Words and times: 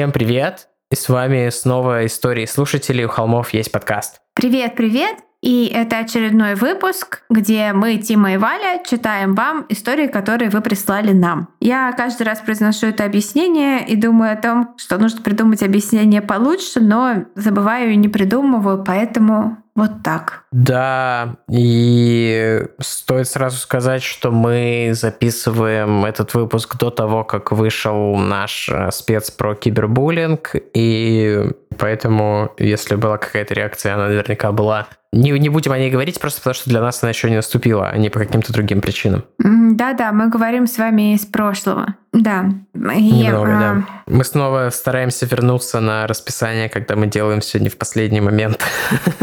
Всем 0.00 0.12
привет! 0.12 0.68
И 0.90 0.96
с 0.96 1.10
вами 1.10 1.50
снова 1.50 2.06
истории 2.06 2.46
слушателей 2.46 3.04
«У 3.04 3.08
холмов 3.08 3.52
есть 3.52 3.70
подкаст». 3.70 4.22
Привет, 4.32 4.74
привет! 4.74 5.18
И 5.42 5.66
это 5.66 5.98
очередной 5.98 6.54
выпуск, 6.54 7.22
где 7.28 7.74
мы, 7.74 7.98
Тима 7.98 8.32
и 8.32 8.36
Валя, 8.38 8.82
читаем 8.82 9.34
вам 9.34 9.66
истории, 9.68 10.06
которые 10.06 10.48
вы 10.48 10.62
прислали 10.62 11.12
нам. 11.12 11.48
Я 11.60 11.92
каждый 11.92 12.22
раз 12.22 12.40
произношу 12.40 12.86
это 12.86 13.04
объяснение 13.04 13.86
и 13.86 13.94
думаю 13.94 14.32
о 14.32 14.36
том, 14.36 14.74
что 14.78 14.96
нужно 14.96 15.20
придумать 15.20 15.62
объяснение 15.62 16.22
получше, 16.22 16.80
но 16.80 17.26
забываю 17.34 17.92
и 17.92 17.96
не 17.96 18.08
придумываю, 18.08 18.82
поэтому 18.82 19.58
вот 19.74 20.02
так. 20.02 20.44
Да, 20.52 21.36
и 21.48 22.66
стоит 22.80 23.28
сразу 23.28 23.56
сказать, 23.56 24.02
что 24.02 24.30
мы 24.30 24.90
записываем 24.94 26.04
этот 26.04 26.34
выпуск 26.34 26.76
до 26.76 26.90
того, 26.90 27.24
как 27.24 27.52
вышел 27.52 28.16
наш 28.16 28.68
э, 28.68 28.90
спец 28.90 29.30
про 29.30 29.54
кибербуллинг, 29.54 30.54
и 30.74 31.50
поэтому, 31.78 32.52
если 32.58 32.96
была 32.96 33.18
какая-то 33.18 33.54
реакция, 33.54 33.94
она 33.94 34.08
наверняка 34.08 34.52
была 34.52 34.88
не, 35.12 35.32
не 35.32 35.48
будем 35.48 35.72
о 35.72 35.78
ней 35.78 35.90
говорить, 35.90 36.20
просто 36.20 36.40
потому 36.40 36.54
что 36.54 36.70
для 36.70 36.80
нас 36.80 37.02
она 37.02 37.10
еще 37.10 37.28
не 37.28 37.36
наступила, 37.36 37.88
а 37.88 37.96
не 37.96 38.10
по 38.10 38.20
каким-то 38.20 38.52
другим 38.52 38.80
причинам. 38.80 39.24
Да-да, 39.38 40.12
мы 40.12 40.28
говорим 40.28 40.68
с 40.68 40.78
вами 40.78 41.14
из 41.14 41.26
прошлого. 41.26 41.96
Да. 42.12 42.44
Немного, 42.74 43.56
а... 43.56 43.60
да. 43.60 43.84
Мы 44.06 44.24
снова 44.24 44.70
стараемся 44.70 45.26
вернуться 45.26 45.80
на 45.80 46.06
расписание, 46.06 46.68
когда 46.68 46.94
мы 46.94 47.08
делаем 47.08 47.40
все 47.40 47.58
не 47.58 47.68
в 47.68 47.76
последний 47.76 48.20
момент. 48.20 48.60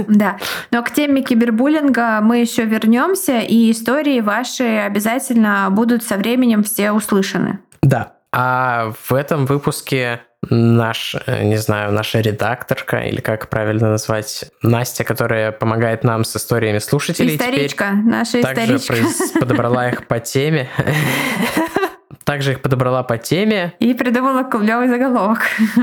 Да. 0.07 0.36
Но 0.71 0.83
к 0.83 0.91
теме 0.91 1.21
кибербуллинга 1.21 2.19
мы 2.21 2.39
еще 2.39 2.65
вернемся, 2.65 3.39
и 3.39 3.71
истории 3.71 4.21
ваши 4.21 4.63
обязательно 4.63 5.67
будут 5.71 6.03
со 6.03 6.17
временем 6.17 6.63
все 6.63 6.91
услышаны. 6.91 7.59
Да. 7.81 8.13
А 8.31 8.91
в 9.07 9.13
этом 9.13 9.45
выпуске 9.45 10.21
наш, 10.49 11.15
э, 11.25 11.43
не 11.43 11.57
знаю, 11.57 11.91
наша 11.91 12.19
редакторка, 12.19 12.97
или 12.97 13.21
как 13.21 13.49
правильно 13.49 13.89
назвать, 13.89 14.45
Настя, 14.61 15.03
которая 15.03 15.51
помогает 15.51 16.03
нам 16.03 16.23
с 16.23 16.35
историями 16.35 16.79
слушателей. 16.79 17.35
Историчка, 17.35 17.91
наша 17.91 18.41
также 18.41 18.75
историчка. 18.75 19.39
подобрала 19.39 19.89
их 19.89 20.07
по 20.07 20.19
теме. 20.19 20.69
Также 22.23 22.51
их 22.51 22.61
подобрала 22.61 23.03
по 23.03 23.17
теме. 23.17 23.73
И 23.79 23.93
придумала 23.93 24.43
клевый 24.43 24.89
заголовок. 24.89 25.39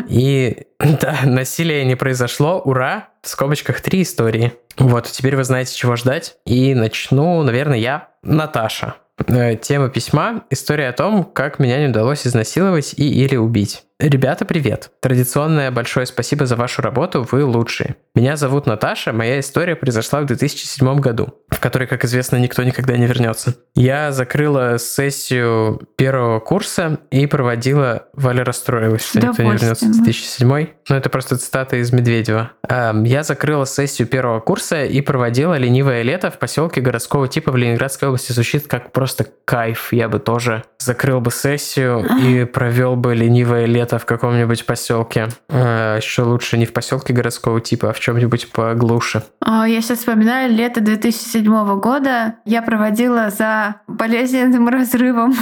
И 0.08 0.66
да, 0.78 1.20
насилие 1.24 1.86
не 1.86 1.94
произошло, 1.94 2.60
ура, 2.60 3.08
в 3.24 3.28
скобочках 3.28 3.80
три 3.80 4.02
истории. 4.02 4.52
Вот, 4.76 5.06
теперь 5.06 5.36
вы 5.36 5.44
знаете, 5.44 5.74
чего 5.74 5.96
ждать. 5.96 6.36
И 6.46 6.74
начну, 6.74 7.42
наверное, 7.42 7.78
я, 7.78 8.08
Наташа. 8.22 8.94
Э, 9.26 9.56
тема 9.56 9.88
письма– 9.88 10.44
история 10.50 10.88
о 10.88 10.92
том, 10.92 11.24
как 11.24 11.58
меня 11.58 11.78
не 11.80 11.88
удалось 11.88 12.26
изнасиловать 12.26 12.94
и 12.96 13.08
или 13.08 13.36
убить. 13.36 13.84
Ребята, 14.00 14.44
привет! 14.44 14.90
Традиционное 15.00 15.70
большое 15.70 16.04
спасибо 16.06 16.46
за 16.46 16.56
вашу 16.56 16.82
работу, 16.82 17.24
вы 17.30 17.44
лучшие. 17.44 17.94
Меня 18.16 18.36
зовут 18.36 18.66
Наташа, 18.66 19.12
моя 19.12 19.38
история 19.38 19.76
произошла 19.76 20.20
в 20.20 20.26
2007 20.26 20.98
году, 20.98 21.34
в 21.48 21.60
которой, 21.60 21.86
как 21.86 22.04
известно, 22.04 22.36
никто 22.36 22.64
никогда 22.64 22.96
не 22.96 23.06
вернется. 23.06 23.54
Я 23.76 24.10
закрыла 24.10 24.78
сессию 24.78 25.80
первого 25.96 26.40
курса 26.40 26.98
и 27.12 27.26
проводила... 27.26 28.06
Валя 28.14 28.42
расстроилась, 28.44 29.06
что 29.06 29.20
никто 29.20 29.42
не 29.44 29.50
вернется 29.52 29.86
в 29.86 29.92
2007. 29.92 30.66
Ну, 30.88 30.96
это 30.96 31.08
просто 31.08 31.38
цитата 31.38 31.76
из 31.76 31.92
Медведева. 31.92 32.50
Я 32.68 33.22
закрыла 33.22 33.64
сессию 33.64 34.08
первого 34.08 34.40
курса 34.40 34.84
и 34.84 35.00
проводила 35.02 35.56
ленивое 35.56 36.02
лето 36.02 36.32
в 36.32 36.38
поселке 36.40 36.80
городского 36.80 37.28
типа 37.28 37.52
в 37.52 37.56
Ленинградской 37.56 38.08
области. 38.08 38.32
Звучит 38.32 38.66
как 38.66 38.90
просто 38.90 39.26
кайф. 39.44 39.92
Я 39.92 40.08
бы 40.08 40.18
тоже 40.18 40.64
закрыл 40.78 41.20
бы 41.20 41.30
сессию 41.30 42.04
и 42.20 42.44
провел 42.44 42.96
бы 42.96 43.14
ленивое 43.14 43.66
лето 43.66 43.93
где-то 43.94 43.98
в 43.98 44.06
каком-нибудь 44.06 44.66
поселке. 44.66 45.28
А, 45.48 45.96
еще 45.96 46.22
лучше 46.22 46.58
не 46.58 46.66
в 46.66 46.72
поселке 46.72 47.12
городского 47.12 47.60
типа, 47.60 47.90
а 47.90 47.92
в 47.92 48.00
чем-нибудь 48.00 48.50
поглуше. 48.52 49.22
А, 49.40 49.66
я 49.68 49.80
сейчас 49.80 49.98
вспоминаю 49.98 50.52
лето 50.52 50.80
2007 50.80 51.80
года. 51.80 52.36
Я 52.44 52.62
проводила 52.62 53.30
за 53.30 53.76
болезненным 53.86 54.68
разрывом 54.68 55.34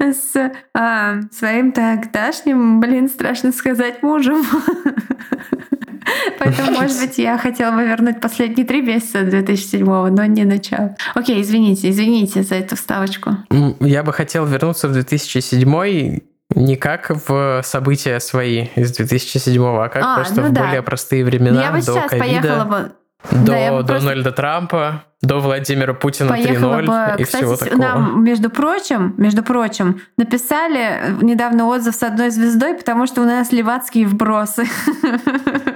с 0.00 0.52
а, 0.74 1.20
своим 1.32 1.72
тогдашним, 1.72 2.80
блин, 2.80 3.08
страшно 3.08 3.52
сказать, 3.52 4.02
мужем. 4.02 4.44
Поэтому, 6.38 6.72
может 6.72 7.00
быть, 7.00 7.18
я 7.18 7.38
хотела 7.38 7.74
бы 7.74 7.84
вернуть 7.84 8.20
последние 8.20 8.66
три 8.66 8.82
месяца 8.82 9.22
2007, 9.22 9.84
но 9.84 10.24
не 10.26 10.44
начало. 10.44 10.96
Окей, 11.14 11.40
извините, 11.42 11.90
извините 11.90 12.42
за 12.42 12.56
эту 12.56 12.76
вставочку. 12.76 13.30
Я 13.80 14.02
бы 14.02 14.12
хотел 14.12 14.46
вернуться 14.46 14.88
в 14.88 14.92
2007 14.92 16.20
не 16.54 16.76
как 16.76 17.10
в 17.26 17.62
события 17.64 18.20
свои 18.20 18.66
из 18.76 18.94
2007, 18.96 19.62
а 19.62 19.88
как 19.88 20.02
а, 20.04 20.14
просто 20.16 20.42
ну 20.42 20.48
в 20.48 20.52
да. 20.52 20.64
более 20.64 20.82
простые 20.82 21.24
времена, 21.24 21.62
я 21.62 21.72
бы 21.72 21.78
до 21.78 21.82
сейчас 21.82 22.10
ковида, 22.10 22.24
поехала 22.24 22.64
бы... 22.64 22.92
до 23.30 23.52
да, 23.52 23.82
Дональда 23.82 24.22
просто... 24.22 24.32
Трампа, 24.32 25.04
до 25.22 25.38
Владимира 25.38 25.94
Путина 25.94 26.32
3.0 26.32 27.18
и 27.18 27.24
Кстати, 27.24 27.42
всего 27.42 27.56
такого. 27.56 27.78
Нам, 27.78 28.24
между 28.24 28.50
прочим, 28.50 29.14
между 29.16 29.42
прочим, 29.42 30.00
написали 30.16 31.00
недавно 31.22 31.66
отзыв 31.66 31.94
с 31.94 32.02
одной 32.02 32.30
звездой, 32.30 32.74
потому 32.74 33.06
что 33.06 33.22
у 33.22 33.24
нас 33.24 33.50
левацкие 33.50 34.06
вбросы. 34.06 34.66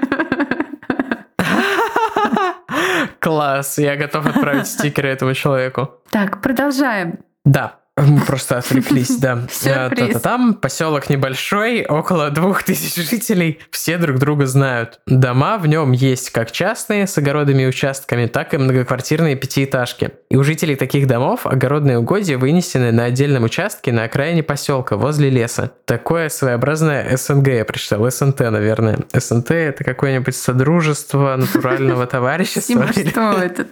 Класс, 3.29 3.79
я 3.79 3.97
готов 3.97 4.25
отправить 4.27 4.67
стикеры 4.67 5.11
этому 5.11 5.35
человеку. 5.35 5.91
Так, 6.11 6.41
продолжаем. 6.41 7.19
Да, 7.45 7.81
мы 8.07 8.21
просто 8.21 8.59
отвлеклись, 8.59 9.17
да. 9.17 9.47
Сюрприз. 9.51 10.21
Там 10.21 10.55
поселок 10.55 11.11
небольшой, 11.11 11.85
около 11.85 12.31
двух 12.31 12.63
тысяч 12.63 12.95
жителей. 13.09 13.59
Все 13.71 13.99
друг 13.99 14.19
друга 14.19 14.47
знают. 14.47 15.01
Дома 15.07 15.59
в 15.59 15.67
нем 15.67 15.93
есть 15.93 16.31
как 16.31 16.53
частные 16.53 17.07
с 17.07 17.17
огородами 17.19 17.63
и 17.63 17.67
участками, 17.67 18.27
так 18.27 18.55
и 18.55 18.59
многоквартирные 18.59 19.37
пятиэтажки. 19.37 20.11
И 20.31 20.37
у 20.37 20.45
жителей 20.45 20.77
таких 20.77 21.07
домов 21.07 21.47
огородные 21.47 21.99
угодья 21.99 22.39
вынесены 22.39 22.93
на 22.93 23.05
отдельном 23.05 23.45
участке 23.45 23.93
на 23.93 24.05
окраине 24.05 24.43
поселка, 24.43 24.97
возле 24.97 25.31
леса. 25.31 25.73
Такое 25.85 26.29
своеобразное 26.29 27.17
СНГ 27.17 27.49
я 27.49 27.65
прочитал. 27.65 28.09
СНТ, 28.11 28.41
наверное. 28.41 28.99
СНТ 29.13 29.51
это 29.51 29.85
какое-нибудь 29.85 30.37
содружество 30.37 31.37
натурального 31.37 32.07
товарищества. 32.09 32.87
Что 32.93 33.43
это 33.43 33.67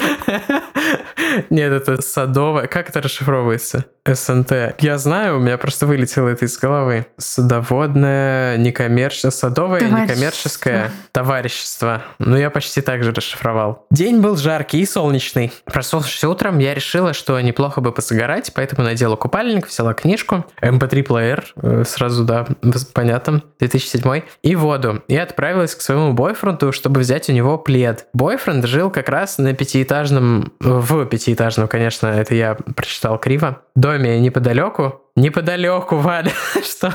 Нет, 1.50 1.72
это 1.72 2.03
садовое. 2.03 2.66
Как 2.66 2.88
это 2.88 3.00
расшифровывается? 3.00 3.84
СНТ. 4.16 4.81
Я 4.81 4.99
знаю, 4.99 5.37
у 5.37 5.41
меня 5.41 5.59
просто 5.59 5.87
вылетело 5.87 6.28
это 6.28 6.44
из 6.44 6.59
головы. 6.59 7.06
Садоводное, 7.19 8.56
некоммерческое, 8.56 9.31
садовое, 9.31 9.81
некоммерческое 9.82 10.91
товарищество. 11.12 12.03
Ну, 12.19 12.37
я 12.37 12.50
почти 12.50 12.81
так 12.81 13.04
же 13.04 13.12
расшифровал. 13.12 13.87
День 13.91 14.21
был 14.21 14.37
жаркий 14.37 14.81
и 14.81 14.87
солнечный. 14.87 15.53
Проснулся 15.65 16.28
утром, 16.28 16.59
я 16.59 16.75
решила, 16.75 17.12
что 17.12 17.41
неплохо 17.41 17.81
бы 17.81 17.93
посогорать, 17.93 18.53
поэтому 18.54 18.82
надела 18.82 19.16
купальник, 19.16 19.69
взяла 19.69 19.94
книжку, 19.94 20.44
MP3-плеер, 20.62 21.44
эм 21.62 21.81
э, 21.81 21.84
сразу, 21.84 22.25
да, 22.25 22.47
понятно, 22.93 23.43
2007, 23.59 24.22
и 24.43 24.56
воду. 24.56 25.03
И 25.09 25.16
отправилась 25.16 25.75
к 25.75 25.81
своему 25.81 26.12
бойфренду, 26.12 26.72
чтобы 26.72 27.00
взять 27.00 27.28
у 27.28 27.33
него 27.33 27.59
плед. 27.59 28.06
Бойфренд 28.12 28.65
жил 28.66 28.91
как 28.91 29.09
раз 29.09 29.38
на 29.38 29.54
пятиэтажном, 29.54 30.53
в 30.60 31.06
пятиэтажном, 31.06 31.69
конечно, 31.69 32.06
это 32.06 32.34
я 32.34 32.54
прочитал 32.54 33.18
криво, 33.18 33.63
доме 33.74 34.05
неподалеку. 34.18 35.03
Неподалеку, 35.16 35.97
Валя, 35.97 36.32
что? 36.62 36.94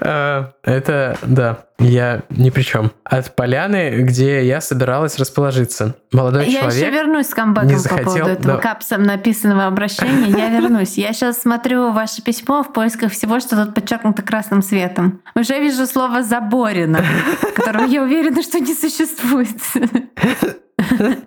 Э, 0.00 0.46
это, 0.62 1.18
да, 1.22 1.66
я 1.78 2.22
ни 2.30 2.50
при 2.50 2.62
чем. 2.62 2.92
От 3.04 3.34
поляны, 3.36 4.02
где 4.02 4.44
я 4.44 4.60
собиралась 4.60 5.18
расположиться. 5.18 5.96
Молодой 6.12 6.46
я 6.46 6.60
человек 6.60 6.74
Я 6.74 6.86
еще 6.86 6.96
вернусь 6.96 7.28
с 7.28 7.34
камбэком 7.34 7.68
не 7.68 7.76
захотел, 7.76 8.04
по 8.04 8.10
поводу 8.10 8.30
этого 8.30 8.54
да. 8.54 8.60
капсом 8.60 9.02
написанного 9.02 9.66
обращения. 9.66 10.36
Я 10.36 10.48
вернусь. 10.48 10.98
Я 10.98 11.12
сейчас 11.12 11.40
смотрю 11.40 11.92
ваше 11.92 12.22
письмо 12.22 12.62
в 12.62 12.72
поисках 12.72 13.12
всего, 13.12 13.40
что 13.40 13.64
тут 13.64 13.74
подчеркнуто 13.74 14.22
красным 14.22 14.62
светом. 14.62 15.22
Уже 15.34 15.58
вижу 15.60 15.86
слово 15.86 16.22
«заборено», 16.22 17.04
которого 17.54 17.84
я 17.84 18.02
уверена, 18.02 18.42
что 18.42 18.58
не 18.58 18.74
существует. 18.74 19.48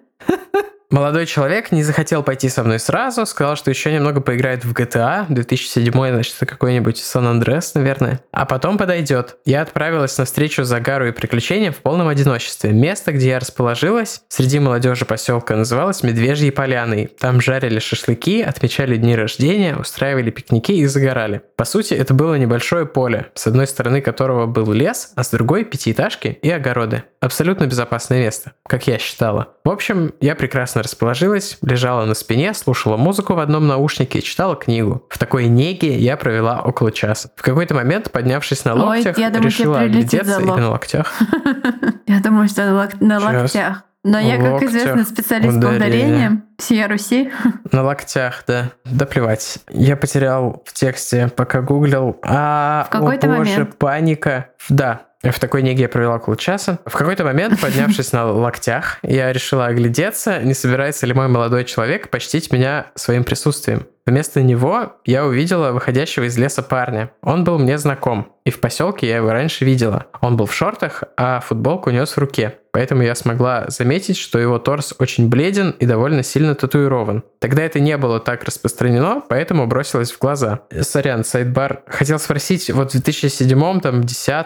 Молодой 0.91 1.27
человек 1.27 1.71
не 1.71 1.83
захотел 1.83 2.23
пойти 2.23 2.49
со 2.49 2.63
мной 2.63 2.79
сразу, 2.79 3.27
сказал, 3.27 3.55
что 3.55 3.69
еще 3.69 3.93
немного 3.93 4.21
поиграет 4.21 4.65
в 4.65 4.73
GTA, 4.73 5.27
2007, 5.29 5.91
значит, 5.93 6.35
какой-нибудь 6.39 6.97
Сан-Андрес, 6.97 7.75
наверное. 7.75 8.21
А 8.31 8.47
потом 8.47 8.79
подойдет. 8.79 9.37
Я 9.45 9.61
отправилась 9.61 10.17
на 10.17 10.25
встречу 10.25 10.63
загару 10.63 11.07
и 11.07 11.11
приключениям 11.11 11.73
в 11.73 11.77
полном 11.77 12.07
одиночестве. 12.07 12.71
Место, 12.71 13.11
где 13.11 13.29
я 13.29 13.39
расположилась, 13.39 14.23
среди 14.29 14.57
молодежи 14.57 15.05
поселка, 15.05 15.55
называлось 15.55 16.01
Медвежьей 16.01 16.51
поляной. 16.51 17.05
Там 17.19 17.39
жарили 17.39 17.77
шашлыки, 17.77 18.41
отмечали 18.41 18.95
дни 18.95 19.15
рождения, 19.15 19.75
устраивали 19.75 20.31
пикники 20.31 20.71
и 20.71 20.87
загорали. 20.87 21.43
По 21.55 21.65
сути, 21.65 21.93
это 21.93 22.15
было 22.15 22.33
небольшое 22.33 22.87
поле, 22.87 23.27
с 23.35 23.45
одной 23.45 23.67
стороны 23.67 24.01
которого 24.01 24.47
был 24.47 24.71
лес, 24.71 25.11
а 25.15 25.23
с 25.23 25.29
другой 25.29 25.65
пятиэтажки 25.65 26.39
и 26.41 26.49
огороды. 26.49 27.03
Абсолютно 27.21 27.65
безопасное 27.65 28.19
место, 28.19 28.53
как 28.65 28.87
я 28.87 28.97
считала. 28.97 29.49
В 29.65 29.69
общем, 29.69 30.13
я 30.21 30.35
прекрасно 30.35 30.81
расположилась, 30.83 31.57
лежала 31.61 32.05
на 32.05 32.13
спине, 32.13 32.53
слушала 32.53 32.95
музыку 32.95 33.33
в 33.33 33.39
одном 33.39 33.67
наушнике 33.67 34.19
и 34.19 34.23
читала 34.23 34.55
книгу. 34.55 35.05
В 35.09 35.17
такой 35.17 35.47
неге 35.47 35.97
я 35.97 36.15
провела 36.15 36.61
около 36.61 36.91
часа. 36.91 37.29
В 37.35 37.41
какой-то 37.41 37.75
момент, 37.75 38.11
поднявшись 38.11 38.63
на 38.63 38.73
локтях, 38.73 39.17
Ой, 39.17 39.23
я 39.23 39.29
думаю, 39.29 39.45
решила 39.45 39.79
оглядеться 39.79 40.39
и 40.39 40.45
на 40.45 40.69
локтях. 40.69 41.13
Я 42.07 42.19
думаю, 42.21 42.47
что 42.47 42.89
на 42.99 43.19
локтях. 43.19 43.83
Но 44.03 44.17
я, 44.17 44.37
как 44.37 44.63
известно, 44.63 45.03
специалист 45.03 45.61
по 45.61 45.67
ударениям 45.67 46.45
всей 46.57 46.85
Руси. 46.85 47.31
На 47.71 47.83
локтях, 47.83 48.43
да. 48.47 48.71
Да 48.85 49.05
плевать. 49.05 49.59
Я 49.69 49.97
потерял 49.97 50.63
в 50.65 50.73
тексте, 50.73 51.27
пока 51.27 51.61
гуглил. 51.61 52.17
А, 52.23 52.85
в 52.87 52.91
какой-то 52.91 53.27
момент. 53.27 53.77
паника. 53.77 54.51
Да, 54.69 55.01
в 55.23 55.39
такой 55.39 55.61
неге 55.61 55.83
я 55.83 55.89
провела 55.89 56.15
около 56.15 56.37
часа. 56.37 56.79
В 56.85 56.93
какой-то 56.93 57.25
момент, 57.25 57.59
поднявшись 57.59 58.13
на 58.13 58.25
локтях, 58.25 58.99
я 59.03 59.33
решила 59.33 59.65
оглядеться, 59.65 60.39
не 60.41 60.53
собирается 60.53 61.05
ли 61.05 61.13
мой 61.13 61.27
молодой 61.27 61.65
человек 61.65 62.09
почтить 62.09 62.51
меня 62.53 62.87
своим 62.95 63.23
присутствием. 63.23 63.85
Вместо 64.09 64.41
него 64.41 64.93
я 65.05 65.23
увидела 65.23 65.71
выходящего 65.71 66.23
из 66.23 66.35
леса 66.35 66.63
парня. 66.63 67.11
Он 67.21 67.43
был 67.43 67.59
мне 67.59 67.77
знаком, 67.77 68.33
и 68.43 68.49
в 68.49 68.59
поселке 68.59 69.07
я 69.07 69.17
его 69.17 69.31
раньше 69.31 69.65
видела. 69.65 70.07
Он 70.19 70.35
был 70.35 70.47
в 70.47 70.53
шортах, 70.53 71.03
а 71.15 71.39
футболку 71.41 71.91
нес 71.91 72.09
в 72.09 72.17
руке. 72.17 72.57
Поэтому 72.71 73.03
я 73.03 73.13
смогла 73.13 73.65
заметить, 73.67 74.17
что 74.17 74.39
его 74.39 74.57
торс 74.57 74.95
очень 74.97 75.29
бледен 75.29 75.71
и 75.79 75.85
довольно 75.85 76.23
сильно 76.23 76.55
татуирован. 76.55 77.23
Тогда 77.39 77.63
это 77.63 77.79
не 77.79 77.97
было 77.97 78.19
так 78.19 78.43
распространено, 78.43 79.21
поэтому 79.27 79.67
бросилось 79.67 80.11
в 80.11 80.19
глаза. 80.19 80.61
Сорян, 80.81 81.23
сайдбар. 81.23 81.83
Хотел 81.87 82.17
спросить, 82.19 82.71
вот 82.71 82.89
в 82.89 82.91
2007 82.93 83.79
там, 83.81 84.03
10 84.03 84.45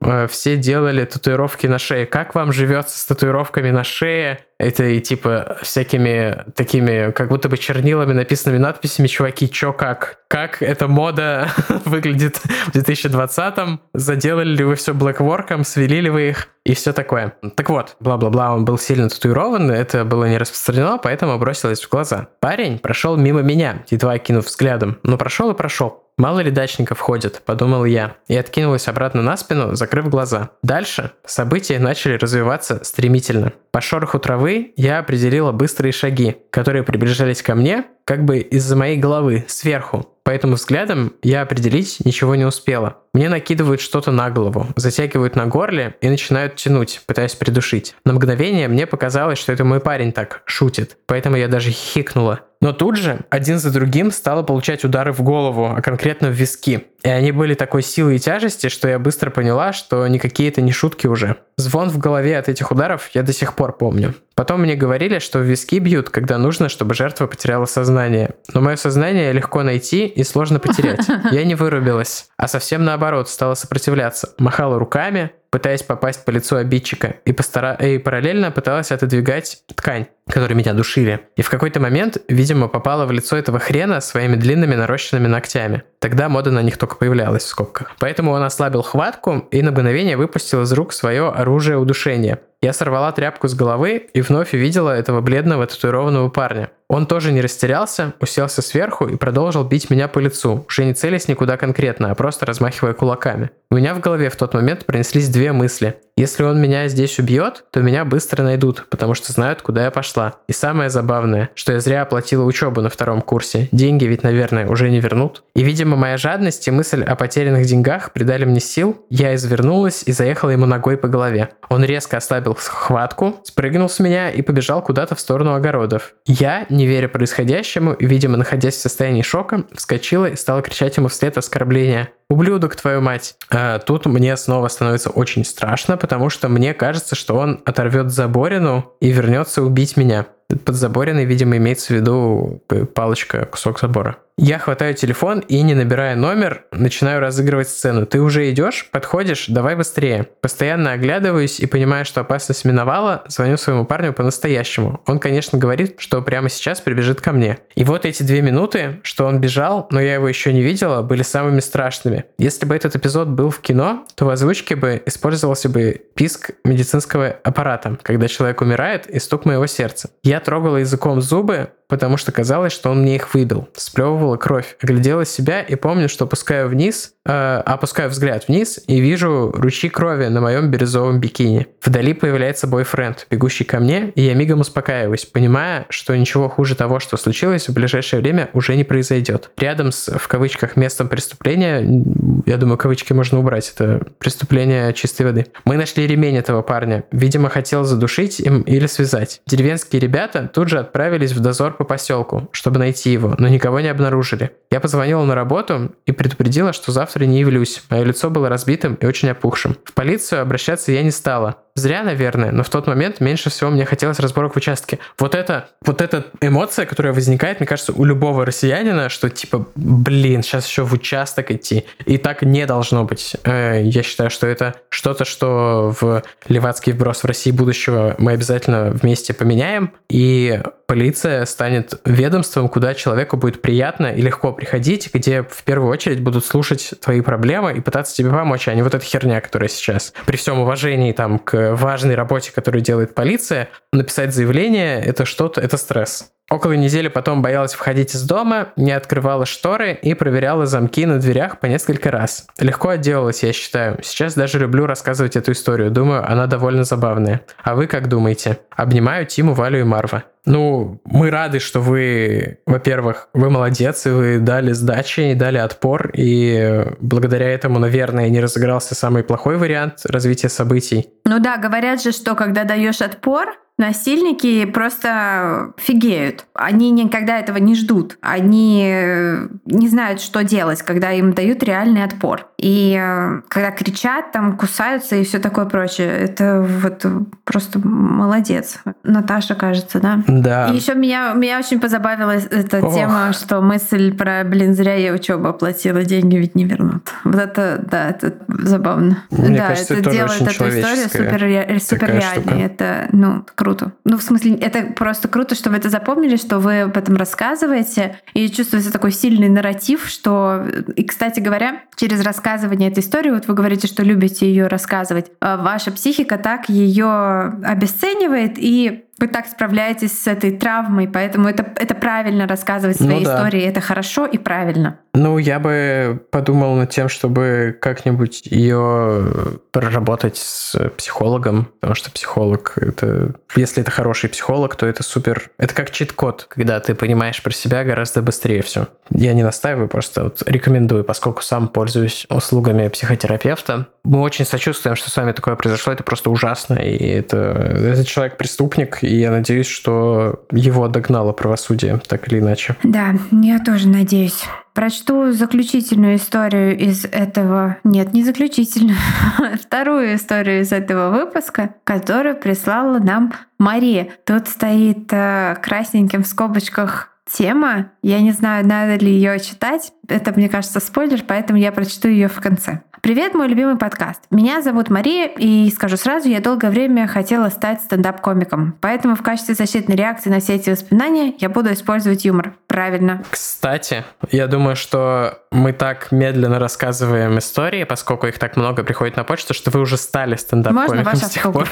э, 0.00 0.26
все 0.28 0.56
делали 0.56 1.04
татуировки 1.04 1.66
на 1.66 1.78
шее. 1.78 2.06
Как 2.06 2.34
вам 2.34 2.52
живется 2.52 2.98
с 2.98 3.04
татуировками 3.06 3.70
на 3.70 3.84
шее? 3.84 4.40
Это 4.64 4.84
и 4.84 5.00
типа 5.00 5.58
всякими 5.60 6.42
такими, 6.54 7.10
как 7.10 7.28
будто 7.28 7.50
бы 7.50 7.58
чернилами 7.58 8.14
написанными 8.14 8.58
надписями, 8.58 9.08
чуваки, 9.08 9.50
чё 9.50 9.74
как? 9.74 10.20
Как 10.26 10.62
эта 10.62 10.88
мода 10.88 11.50
выглядит 11.84 12.38
в 12.38 12.74
2020-м? 12.74 13.80
Заделали 13.92 14.56
ли 14.56 14.64
вы 14.64 14.76
все 14.76 14.94
блэкворком? 14.94 15.64
Свели 15.64 16.00
ли 16.00 16.08
вы 16.08 16.30
их? 16.30 16.48
И 16.64 16.74
все 16.74 16.94
такое. 16.94 17.34
Так 17.56 17.68
вот, 17.68 17.96
бла-бла-бла, 18.00 18.54
он 18.54 18.64
был 18.64 18.78
сильно 18.78 19.10
татуирован, 19.10 19.70
это 19.70 20.06
было 20.06 20.24
не 20.24 20.38
распространено, 20.38 20.96
поэтому 20.96 21.38
бросилось 21.38 21.82
в 21.82 21.90
глаза. 21.90 22.28
Парень 22.40 22.78
прошел 22.78 23.18
мимо 23.18 23.42
меня, 23.42 23.84
едва 23.90 24.16
кинув 24.16 24.46
взглядом. 24.46 24.98
Но 25.02 25.18
прошел 25.18 25.50
и 25.50 25.54
прошел. 25.54 26.03
Мало 26.16 26.40
ли 26.40 26.52
дачников 26.52 27.00
ходит, 27.00 27.42
подумал 27.44 27.84
я, 27.84 28.16
и 28.28 28.36
откинулась 28.36 28.86
обратно 28.86 29.20
на 29.20 29.36
спину, 29.36 29.74
закрыв 29.74 30.08
глаза. 30.08 30.50
Дальше 30.62 31.10
события 31.24 31.80
начали 31.80 32.14
развиваться 32.14 32.84
стремительно. 32.84 33.52
По 33.72 33.80
шороху 33.80 34.20
травы 34.20 34.72
я 34.76 35.00
определила 35.00 35.50
быстрые 35.50 35.92
шаги, 35.92 36.36
которые 36.50 36.84
приближались 36.84 37.42
ко 37.42 37.56
мне, 37.56 37.84
как 38.04 38.24
бы 38.24 38.38
из-за 38.38 38.76
моей 38.76 38.96
головы, 38.96 39.44
сверху. 39.48 40.06
Поэтому 40.24 40.54
взглядом 40.54 41.12
я 41.22 41.42
определить 41.42 41.98
ничего 42.04 42.34
не 42.34 42.46
успела. 42.46 42.96
Мне 43.12 43.28
накидывают 43.28 43.82
что-то 43.82 44.10
на 44.10 44.30
голову, 44.30 44.66
затягивают 44.74 45.36
на 45.36 45.46
горле 45.46 45.96
и 46.00 46.08
начинают 46.08 46.56
тянуть, 46.56 47.02
пытаясь 47.06 47.34
придушить. 47.34 47.94
На 48.06 48.14
мгновение 48.14 48.68
мне 48.68 48.86
показалось, 48.86 49.38
что 49.38 49.52
это 49.52 49.64
мой 49.64 49.80
парень 49.80 50.12
так 50.12 50.42
шутит, 50.46 50.96
поэтому 51.06 51.36
я 51.36 51.46
даже 51.46 51.70
хихикнула. 51.70 52.40
Но 52.62 52.72
тут 52.72 52.96
же 52.96 53.20
один 53.28 53.58
за 53.58 53.70
другим 53.70 54.10
стало 54.10 54.42
получать 54.42 54.84
удары 54.84 55.12
в 55.12 55.20
голову, 55.20 55.66
а 55.66 55.82
конкретно 55.82 56.28
в 56.28 56.32
виски. 56.32 56.86
И 57.02 57.08
они 57.10 57.30
были 57.30 57.52
такой 57.52 57.82
силы 57.82 58.16
и 58.16 58.18
тяжести, 58.18 58.70
что 58.70 58.88
я 58.88 58.98
быстро 58.98 59.28
поняла, 59.28 59.74
что 59.74 60.06
никакие 60.08 60.48
это 60.48 60.62
не 60.62 60.72
шутки 60.72 61.06
уже. 61.06 61.36
Звон 61.58 61.90
в 61.90 61.98
голове 61.98 62.38
от 62.38 62.48
этих 62.48 62.72
ударов 62.72 63.10
я 63.12 63.22
до 63.22 63.34
сих 63.34 63.54
пор 63.54 63.76
помню. 63.76 64.14
Потом 64.34 64.62
мне 64.62 64.74
говорили, 64.74 65.18
что 65.20 65.38
в 65.38 65.42
виски 65.42 65.78
бьют, 65.78 66.10
когда 66.10 66.38
нужно, 66.38 66.68
чтобы 66.68 66.94
жертва 66.94 67.26
потеряла 67.26 67.66
сознание. 67.66 68.30
Но 68.52 68.60
мое 68.60 68.76
сознание 68.76 69.32
легко 69.32 69.62
найти 69.62 70.06
и 70.06 70.24
сложно 70.24 70.58
потерять. 70.58 71.06
Я 71.30 71.44
не 71.44 71.54
вырубилась, 71.54 72.28
а 72.36 72.48
совсем 72.48 72.84
наоборот 72.84 73.28
стала 73.28 73.54
сопротивляться. 73.54 74.34
Махала 74.38 74.78
руками, 74.78 75.30
пытаясь 75.50 75.84
попасть 75.84 76.24
по 76.24 76.30
лицу 76.30 76.56
обидчика, 76.56 77.16
и, 77.24 77.32
постара... 77.32 77.74
и 77.74 77.98
параллельно 77.98 78.50
пыталась 78.50 78.90
отодвигать 78.90 79.62
ткань, 79.74 80.06
которой 80.28 80.54
меня 80.54 80.72
душили. 80.72 81.28
И 81.36 81.42
в 81.42 81.50
какой-то 81.50 81.80
момент, 81.80 82.16
видимо, 82.28 82.68
попала 82.68 83.04
в 83.06 83.12
лицо 83.12 83.36
этого 83.36 83.58
хрена 83.58 84.00
своими 84.00 84.36
длинными 84.36 84.74
нарощенными 84.74 85.26
ногтями. 85.26 85.82
Тогда 85.98 86.28
мода 86.28 86.50
на 86.50 86.62
них 86.62 86.78
только 86.78 86.96
появлялась 86.96 87.44
в 87.44 87.48
скобках. 87.48 87.92
Поэтому 87.98 88.32
он 88.32 88.42
ослабил 88.42 88.82
хватку 88.82 89.46
и 89.50 89.62
на 89.62 89.70
мгновение 89.70 90.16
выпустил 90.16 90.62
из 90.62 90.72
рук 90.72 90.92
свое 90.92 91.28
оружие 91.28 91.76
удушения. 91.76 92.40
Я 92.62 92.72
сорвала 92.72 93.12
тряпку 93.12 93.46
с 93.46 93.54
головы 93.54 94.06
и 94.14 94.22
вновь 94.22 94.54
увидела 94.54 94.90
этого 94.90 95.20
бледного 95.20 95.66
татуированного 95.66 96.30
парня. 96.30 96.70
Он 96.88 97.06
тоже 97.06 97.32
не 97.32 97.40
растерялся, 97.40 98.12
уселся 98.20 98.62
сверху 98.62 99.06
и 99.06 99.16
продолжил 99.16 99.64
бить 99.64 99.90
меня 99.90 100.06
по 100.06 100.18
лицу, 100.18 100.64
уже 100.68 100.84
не 100.84 100.94
целясь 100.94 101.28
никуда 101.28 101.56
конкретно, 101.56 102.10
а 102.10 102.14
просто 102.14 102.46
размахивая 102.46 102.92
кулаками. 102.92 103.50
У 103.70 103.76
меня 103.76 103.94
в 103.94 104.00
голове 104.00 104.30
в 104.30 104.36
тот 104.36 104.54
момент 104.54 104.86
пронеслись 104.86 105.28
две 105.28 105.52
мысли. 105.52 105.96
Если 106.16 106.44
он 106.44 106.60
меня 106.60 106.86
здесь 106.86 107.18
убьет, 107.18 107.64
то 107.72 107.80
меня 107.80 108.04
быстро 108.04 108.44
найдут, 108.44 108.86
потому 108.88 109.14
что 109.14 109.32
знают, 109.32 109.62
куда 109.62 109.84
я 109.84 109.90
пошла. 109.90 110.34
И 110.46 110.52
самое 110.52 110.88
забавное, 110.88 111.50
что 111.56 111.72
я 111.72 111.80
зря 111.80 112.02
оплатила 112.02 112.44
учебу 112.44 112.82
на 112.82 112.88
втором 112.88 113.20
курсе. 113.20 113.68
Деньги 113.72 114.04
ведь, 114.04 114.22
наверное, 114.22 114.68
уже 114.68 114.90
не 114.90 115.00
вернут. 115.00 115.42
И, 115.56 115.64
видимо, 115.64 115.96
моя 115.96 116.16
жадность 116.16 116.68
и 116.68 116.70
мысль 116.70 117.02
о 117.02 117.16
потерянных 117.16 117.66
деньгах 117.66 118.12
придали 118.12 118.44
мне 118.44 118.60
сил. 118.60 119.04
Я 119.10 119.34
извернулась 119.34 120.04
и 120.06 120.12
заехала 120.12 120.50
ему 120.50 120.66
ногой 120.66 120.96
по 120.96 121.08
голове. 121.08 121.48
Он 121.68 121.82
резко 121.82 122.18
ослабил 122.18 122.54
схватку, 122.54 123.40
спрыгнул 123.42 123.88
с 123.88 123.98
меня 123.98 124.30
и 124.30 124.40
побежал 124.42 124.82
куда-то 124.82 125.16
в 125.16 125.20
сторону 125.20 125.54
огородов. 125.54 126.14
Я, 126.26 126.66
не 126.74 126.86
веря 126.86 127.08
происходящему 127.08 127.92
и, 127.92 128.06
видимо, 128.06 128.36
находясь 128.36 128.74
в 128.74 128.80
состоянии 128.80 129.22
шока, 129.22 129.64
вскочила 129.72 130.26
и 130.26 130.36
стала 130.36 130.62
кричать 130.62 130.96
ему 130.96 131.08
вслед 131.08 131.38
оскорбления. 131.38 132.10
«Ублюдок, 132.28 132.76
твою 132.76 133.00
мать!» 133.00 133.36
а, 133.50 133.78
Тут 133.78 134.06
мне 134.06 134.36
снова 134.36 134.68
становится 134.68 135.10
очень 135.10 135.44
страшно, 135.44 135.96
потому 135.96 136.30
что 136.30 136.48
мне 136.48 136.74
кажется, 136.74 137.14
что 137.14 137.36
он 137.36 137.62
оторвет 137.64 138.10
Заборину 138.10 138.92
и 139.00 139.10
вернется 139.10 139.62
убить 139.62 139.96
меня. 139.96 140.26
Под 140.64 140.74
Забориной, 140.74 141.24
видимо, 141.24 141.56
имеется 141.56 141.92
в 141.92 141.96
виду 141.96 142.62
палочка, 142.94 143.46
кусок 143.46 143.80
забора. 143.80 144.18
Я 144.36 144.58
хватаю 144.58 144.94
телефон 144.94 145.38
и, 145.38 145.62
не 145.62 145.74
набирая 145.74 146.16
номер, 146.16 146.64
начинаю 146.72 147.20
разыгрывать 147.20 147.68
сцену. 147.68 148.04
Ты 148.04 148.20
уже 148.20 148.50
идешь, 148.50 148.88
подходишь, 148.90 149.46
давай 149.46 149.76
быстрее. 149.76 150.26
Постоянно 150.40 150.90
оглядываюсь 150.90 151.60
и 151.60 151.66
понимая, 151.66 152.02
что 152.02 152.20
опасность 152.20 152.64
миновала, 152.64 153.22
звоню 153.28 153.56
своему 153.56 153.84
парню 153.84 154.12
по-настоящему. 154.12 155.00
Он, 155.06 155.20
конечно, 155.20 155.56
говорит, 155.56 155.94
что 155.98 156.20
прямо 156.20 156.48
сейчас 156.48 156.80
прибежит 156.80 157.20
ко 157.20 157.30
мне. 157.30 157.58
И 157.76 157.84
вот 157.84 158.04
эти 158.04 158.24
две 158.24 158.42
минуты, 158.42 158.98
что 159.04 159.26
он 159.26 159.40
бежал, 159.40 159.86
но 159.92 160.00
я 160.00 160.14
его 160.14 160.28
еще 160.28 160.52
не 160.52 160.62
видела, 160.62 161.02
были 161.02 161.22
самыми 161.22 161.60
страшными. 161.60 162.24
Если 162.36 162.66
бы 162.66 162.74
этот 162.74 162.96
эпизод 162.96 163.28
был 163.28 163.50
в 163.50 163.60
кино, 163.60 164.04
то 164.16 164.24
в 164.24 164.30
озвучке 164.30 164.74
бы 164.74 165.00
использовался 165.06 165.68
бы 165.68 166.02
писк 166.16 166.50
медицинского 166.64 167.36
аппарата, 167.44 167.98
когда 168.02 168.26
человек 168.26 168.60
умирает 168.62 169.06
и 169.06 169.20
стук 169.20 169.44
моего 169.44 169.68
сердца. 169.68 170.10
Я 170.24 170.40
трогала 170.40 170.78
языком 170.78 171.20
зубы, 171.20 171.70
потому 171.88 172.16
что 172.16 172.32
казалось, 172.32 172.72
что 172.72 172.90
он 172.90 173.02
мне 173.02 173.16
их 173.16 173.34
выбил. 173.34 173.68
Сплевывала 173.74 174.36
кровь, 174.36 174.76
оглядела 174.82 175.24
себя 175.24 175.60
и 175.60 175.74
помню, 175.74 176.08
что 176.08 176.24
опускаю 176.24 176.68
вниз, 176.68 177.14
э, 177.26 177.62
опускаю 177.64 178.10
взгляд 178.10 178.48
вниз 178.48 178.80
и 178.86 179.00
вижу 179.00 179.52
ручьи 179.54 179.90
крови 179.90 180.26
на 180.26 180.40
моем 180.40 180.70
бирюзовом 180.70 181.20
бикини. 181.20 181.66
Вдали 181.82 182.14
появляется 182.14 182.66
бойфренд, 182.66 183.26
бегущий 183.30 183.64
ко 183.64 183.80
мне, 183.80 184.10
и 184.14 184.22
я 184.22 184.34
мигом 184.34 184.60
успокаиваюсь, 184.60 185.24
понимая, 185.24 185.86
что 185.88 186.16
ничего 186.16 186.48
хуже 186.48 186.74
того, 186.74 187.00
что 187.00 187.16
случилось, 187.16 187.68
в 187.68 187.72
ближайшее 187.72 188.20
время 188.20 188.50
уже 188.52 188.76
не 188.76 188.84
произойдет. 188.84 189.50
Рядом 189.56 189.92
с, 189.92 190.10
в 190.16 190.28
кавычках, 190.28 190.76
местом 190.76 191.08
преступления, 191.08 192.04
я 192.46 192.56
думаю, 192.56 192.78
кавычки 192.78 193.12
можно 193.12 193.38
убрать, 193.38 193.72
это 193.74 194.06
преступление 194.18 194.92
чистой 194.92 195.26
воды. 195.26 195.46
Мы 195.64 195.76
нашли 195.76 196.06
ремень 196.06 196.36
этого 196.36 196.62
парня. 196.62 197.04
Видимо, 197.12 197.48
хотел 197.48 197.84
задушить 197.84 198.40
им 198.40 198.62
или 198.62 198.86
связать. 198.86 199.40
Деревенские 199.46 200.00
ребята 200.00 200.50
тут 200.52 200.68
же 200.68 200.78
отправились 200.78 201.32
в 201.32 201.40
дозор 201.40 201.76
по 201.76 201.83
поселку, 201.84 202.48
чтобы 202.52 202.78
найти 202.78 203.10
его, 203.10 203.34
но 203.38 203.48
никого 203.48 203.80
не 203.80 203.88
обнаружили. 203.88 204.52
Я 204.70 204.80
позвонила 204.80 205.24
на 205.24 205.34
работу 205.34 205.92
и 206.06 206.12
предупредила, 206.12 206.72
что 206.72 206.92
завтра 206.92 207.24
не 207.24 207.40
явлюсь. 207.40 207.82
Мое 207.90 208.04
лицо 208.04 208.30
было 208.30 208.48
разбитым 208.48 208.94
и 208.94 209.06
очень 209.06 209.28
опухшим. 209.28 209.76
В 209.84 209.92
полицию 209.92 210.42
обращаться 210.42 210.92
я 210.92 211.02
не 211.02 211.10
стала. 211.10 211.63
Зря, 211.76 212.04
наверное, 212.04 212.52
но 212.52 212.62
в 212.62 212.70
тот 212.70 212.86
момент 212.86 213.18
меньше 213.18 213.50
всего 213.50 213.68
мне 213.68 213.84
хотелось 213.84 214.20
разборок 214.20 214.54
в 214.54 214.56
участке. 214.56 215.00
Вот 215.18 215.34
это, 215.34 215.70
вот 215.84 216.02
эта 216.02 216.26
эмоция, 216.40 216.86
которая 216.86 217.12
возникает, 217.12 217.58
мне 217.58 217.66
кажется, 217.66 217.92
у 217.92 218.04
любого 218.04 218.46
россиянина, 218.46 219.08
что 219.08 219.28
типа, 219.28 219.66
блин, 219.74 220.44
сейчас 220.44 220.68
еще 220.68 220.84
в 220.84 220.92
участок 220.92 221.50
идти. 221.50 221.84
И 222.06 222.16
так 222.18 222.42
не 222.42 222.64
должно 222.66 223.02
быть. 223.02 223.34
Э, 223.42 223.82
я 223.82 224.04
считаю, 224.04 224.30
что 224.30 224.46
это 224.46 224.76
что-то, 224.88 225.24
что 225.24 225.92
в 226.00 226.22
Левацкий 226.46 226.92
вброс 226.92 227.24
в 227.24 227.26
России 227.26 227.50
будущего 227.50 228.14
мы 228.18 228.32
обязательно 228.32 228.90
вместе 228.90 229.34
поменяем. 229.34 229.90
И 230.08 230.62
полиция 230.86 231.44
станет 231.44 232.00
ведомством, 232.04 232.68
куда 232.68 232.94
человеку 232.94 233.36
будет 233.36 233.62
приятно 233.62 234.06
и 234.06 234.20
легко 234.20 234.52
приходить, 234.52 235.10
где 235.12 235.42
в 235.42 235.64
первую 235.64 235.90
очередь 235.90 236.20
будут 236.20 236.44
слушать 236.44 236.94
твои 237.00 237.20
проблемы 237.20 237.72
и 237.72 237.80
пытаться 237.80 238.14
тебе 238.14 238.30
помочь, 238.30 238.68
а 238.68 238.74
не 238.74 238.82
вот 238.82 238.94
эта 238.94 239.04
херня, 239.04 239.40
которая 239.40 239.68
сейчас. 239.68 240.12
При 240.26 240.36
всем 240.36 240.60
уважении 240.60 241.12
там 241.12 241.38
к 241.38 241.63
важной 241.72 242.14
работе, 242.14 242.52
которую 242.52 242.82
делает 242.82 243.14
полиция, 243.14 243.68
написать 243.92 244.34
заявление— 244.34 245.00
это 245.04 245.24
что-то, 245.24 245.60
это 245.60 245.76
стресс. 245.76 246.33
Около 246.50 246.72
недели 246.72 247.08
потом 247.08 247.40
боялась 247.42 247.72
входить 247.72 248.14
из 248.14 248.22
дома, 248.22 248.68
не 248.76 248.92
открывала 248.92 249.46
шторы 249.46 249.98
и 250.00 250.14
проверяла 250.14 250.66
замки 250.66 251.06
на 251.06 251.18
дверях 251.18 251.58
по 251.58 251.66
несколько 251.66 252.10
раз. 252.10 252.46
Легко 252.60 252.90
отделалась, 252.90 253.42
я 253.42 253.52
считаю. 253.52 253.98
Сейчас 254.02 254.34
даже 254.34 254.58
люблю 254.58 254.86
рассказывать 254.86 255.36
эту 255.36 255.52
историю. 255.52 255.90
Думаю, 255.90 256.30
она 256.30 256.46
довольно 256.46 256.84
забавная. 256.84 257.40
А 257.62 257.74
вы 257.74 257.86
как 257.86 258.08
думаете? 258.08 258.58
Обнимаю 258.76 259.26
Тиму, 259.26 259.54
Валю 259.54 259.80
и 259.80 259.84
Марва. 259.84 260.24
Ну, 260.46 261.00
мы 261.04 261.30
рады, 261.30 261.58
что 261.58 261.80
вы, 261.80 262.58
во-первых, 262.66 263.28
вы 263.32 263.48
молодец, 263.48 264.04
и 264.04 264.10
вы 264.10 264.38
дали 264.38 264.72
сдачи, 264.72 265.32
и 265.32 265.34
дали 265.34 265.56
отпор, 265.56 266.10
и 266.12 266.84
благодаря 267.00 267.48
этому, 267.48 267.78
наверное, 267.78 268.28
не 268.28 268.40
разыгрался 268.40 268.94
самый 268.94 269.24
плохой 269.24 269.56
вариант 269.56 270.00
развития 270.04 270.50
событий. 270.50 271.08
Ну 271.24 271.38
да, 271.38 271.56
говорят 271.56 272.02
же, 272.02 272.12
что 272.12 272.34
когда 272.34 272.64
даешь 272.64 273.00
отпор, 273.00 273.54
Насильники 273.76 274.66
просто 274.66 275.72
фигеют. 275.78 276.46
Они 276.54 276.90
никогда 276.92 277.40
этого 277.40 277.56
не 277.56 277.74
ждут. 277.74 278.18
Они 278.20 278.84
э, 278.86 279.48
не 279.66 279.88
знают, 279.88 280.20
что 280.20 280.44
делать, 280.44 280.82
когда 280.82 281.10
им 281.10 281.32
дают 281.32 281.62
реальный 281.64 282.04
отпор. 282.04 282.46
И 282.56 282.96
э, 282.96 283.40
когда 283.48 283.72
кричат, 283.72 284.30
там 284.30 284.56
кусаются 284.56 285.16
и 285.16 285.24
все 285.24 285.40
такое 285.40 285.64
прочее. 285.64 286.08
Это 286.08 286.62
вот 286.62 287.04
просто 287.44 287.80
молодец. 287.80 288.78
Наташа, 289.02 289.56
кажется, 289.56 289.98
да? 289.98 290.22
Да. 290.28 290.68
И 290.68 290.76
еще 290.76 290.94
меня, 290.94 291.32
меня 291.32 291.58
очень 291.58 291.80
позабавила 291.80 292.30
эта 292.30 292.80
Ох. 292.80 292.94
тема, 292.94 293.32
что 293.32 293.60
мысль 293.60 294.16
про, 294.16 294.44
блин, 294.44 294.74
зря 294.74 294.94
я 294.94 295.12
учебу 295.12 295.48
оплатила, 295.48 296.04
деньги 296.04 296.36
ведь 296.36 296.54
не 296.54 296.64
вернут. 296.64 297.12
Вот 297.24 297.34
это, 297.34 297.84
да, 297.90 298.10
это 298.10 298.34
забавно. 298.48 299.24
Мне 299.32 299.58
да, 299.58 299.68
кажется, 299.68 299.94
это, 299.94 300.10
это 300.10 300.10
делает 300.12 300.42
эту 300.42 300.68
историю 300.68 301.08
супер, 301.08 301.80
супер 301.80 302.14
реальной. 302.14 302.62
Это, 302.62 303.08
ну, 303.10 303.44
круто. 303.64 303.92
Ну, 304.04 304.18
в 304.18 304.22
смысле, 304.22 304.56
это 304.56 304.92
просто 304.92 305.26
круто, 305.26 305.54
что 305.54 305.70
вы 305.70 305.78
это 305.78 305.88
запомнили, 305.88 306.36
что 306.36 306.58
вы 306.58 306.82
об 306.82 306.98
этом 306.98 307.16
рассказываете, 307.16 308.20
и 308.34 308.50
чувствуется 308.50 308.92
такой 308.92 309.10
сильный 309.10 309.48
нарратив, 309.48 310.06
что, 310.06 310.66
и, 310.94 311.02
кстати 311.02 311.40
говоря, 311.40 311.80
через 311.96 312.20
рассказывание 312.22 312.90
этой 312.90 313.00
истории, 313.00 313.30
вот 313.30 313.48
вы 313.48 313.54
говорите, 313.54 313.86
что 313.86 314.02
любите 314.02 314.46
ее 314.46 314.66
рассказывать, 314.66 315.30
а 315.40 315.56
ваша 315.56 315.92
психика 315.92 316.36
так 316.36 316.68
ее 316.68 317.54
обесценивает 317.64 318.58
и 318.58 319.04
вы 319.18 319.28
так 319.28 319.46
справляетесь 319.46 320.20
с 320.20 320.26
этой 320.26 320.50
травмой, 320.50 321.08
поэтому 321.08 321.48
это, 321.48 321.64
это 321.76 321.94
правильно 321.94 322.46
рассказывать 322.46 322.96
свои 322.96 323.20
ну, 323.20 323.24
да. 323.24 323.36
истории, 323.36 323.62
это 323.62 323.80
хорошо 323.80 324.26
и 324.26 324.36
правильно. 324.36 324.98
Ну, 325.14 325.38
я 325.38 325.60
бы 325.60 326.20
подумал 326.30 326.74
над 326.74 326.90
тем, 326.90 327.08
чтобы 327.08 327.76
как-нибудь 327.80 328.42
ее 328.46 329.60
проработать 329.70 330.36
с 330.36 330.76
психологом, 330.96 331.68
потому 331.80 331.94
что 331.94 332.10
психолог 332.10 332.72
это, 332.76 333.34
если 333.54 333.82
это 333.82 333.90
хороший 333.90 334.28
психолог, 334.28 334.74
то 334.74 334.86
это 334.86 335.04
супер, 335.04 335.50
это 335.56 335.72
как 335.72 335.92
чит-код, 335.92 336.46
когда 336.48 336.80
ты 336.80 336.94
понимаешь 336.94 337.42
про 337.42 337.52
себя 337.52 337.84
гораздо 337.84 338.22
быстрее 338.22 338.62
все. 338.62 338.88
Я 339.10 339.34
не 339.34 339.44
настаиваю, 339.44 339.88
просто 339.88 340.24
вот 340.24 340.42
рекомендую, 340.46 341.04
поскольку 341.04 341.42
сам 341.42 341.68
пользуюсь 341.68 342.26
услугами 342.28 342.88
психотерапевта. 342.88 343.86
Мы 344.02 344.20
очень 344.20 344.44
сочувствуем, 344.44 344.96
что 344.96 345.10
с 345.10 345.16
вами 345.16 345.32
такое 345.32 345.54
произошло, 345.54 345.92
это 345.92 346.02
просто 346.02 346.30
ужасно, 346.30 346.74
и 346.74 347.06
это, 347.06 347.36
это 347.36 348.04
человек 348.04 348.36
преступник, 348.36 348.98
и 349.02 349.16
я 349.16 349.30
надеюсь, 349.30 349.68
что 349.68 350.44
его 350.50 350.88
догнало 350.88 351.32
правосудие, 351.32 352.00
так 352.06 352.26
или 352.28 352.40
иначе. 352.40 352.76
Да, 352.82 353.14
я 353.30 353.60
тоже 353.60 353.88
надеюсь. 353.88 354.44
Прочту 354.74 355.30
заключительную 355.30 356.16
историю 356.16 356.76
из 356.76 357.04
этого... 357.04 357.76
Нет, 357.84 358.12
не 358.12 358.24
заключительную. 358.24 358.96
Вторую 359.62 360.16
историю 360.16 360.62
из 360.62 360.72
этого 360.72 361.10
выпуска, 361.10 361.76
которую 361.84 362.36
прислала 362.36 362.98
нам 362.98 363.32
Мария. 363.56 364.08
Тут 364.26 364.48
стоит 364.48 365.12
э, 365.12 365.56
красненьким 365.62 366.24
в 366.24 366.26
скобочках 366.26 367.10
тема. 367.24 367.92
Я 368.02 368.20
не 368.20 368.32
знаю, 368.32 368.66
надо 368.66 368.96
ли 368.96 369.12
ее 369.12 369.38
читать. 369.38 369.92
Это, 370.08 370.32
мне 370.32 370.48
кажется, 370.48 370.80
спойлер, 370.80 371.22
поэтому 371.24 371.58
я 371.58 371.70
прочту 371.70 372.08
ее 372.08 372.26
в 372.26 372.40
конце. 372.40 372.82
Привет, 373.04 373.34
мой 373.34 373.48
любимый 373.48 373.76
подкаст. 373.76 374.22
Меня 374.30 374.62
зовут 374.62 374.88
Мария, 374.88 375.26
и 375.26 375.70
скажу 375.70 375.98
сразу, 375.98 376.26
я 376.30 376.40
долгое 376.40 376.70
время 376.70 377.06
хотела 377.06 377.50
стать 377.50 377.82
стендап-комиком. 377.82 378.78
Поэтому 378.80 379.14
в 379.14 379.22
качестве 379.22 379.54
защитной 379.54 379.94
реакции 379.94 380.30
на 380.30 380.40
все 380.40 380.54
эти 380.54 380.70
воспоминания 380.70 381.34
я 381.38 381.50
буду 381.50 381.70
использовать 381.74 382.24
юмор. 382.24 382.54
Правильно. 382.66 383.22
Кстати, 383.28 384.04
я 384.30 384.46
думаю, 384.46 384.74
что 384.74 385.38
мы 385.52 385.74
так 385.74 386.12
медленно 386.12 386.58
рассказываем 386.58 387.36
истории, 387.36 387.84
поскольку 387.84 388.26
их 388.26 388.38
так 388.38 388.56
много 388.56 388.82
приходит 388.84 389.18
на 389.18 389.24
почту, 389.24 389.52
что 389.52 389.70
вы 389.70 389.80
уже 389.80 389.98
стали 389.98 390.36
стендап-комиком 390.36 391.16
с 391.16 391.28
тех 391.28 391.52
пор. 391.52 391.68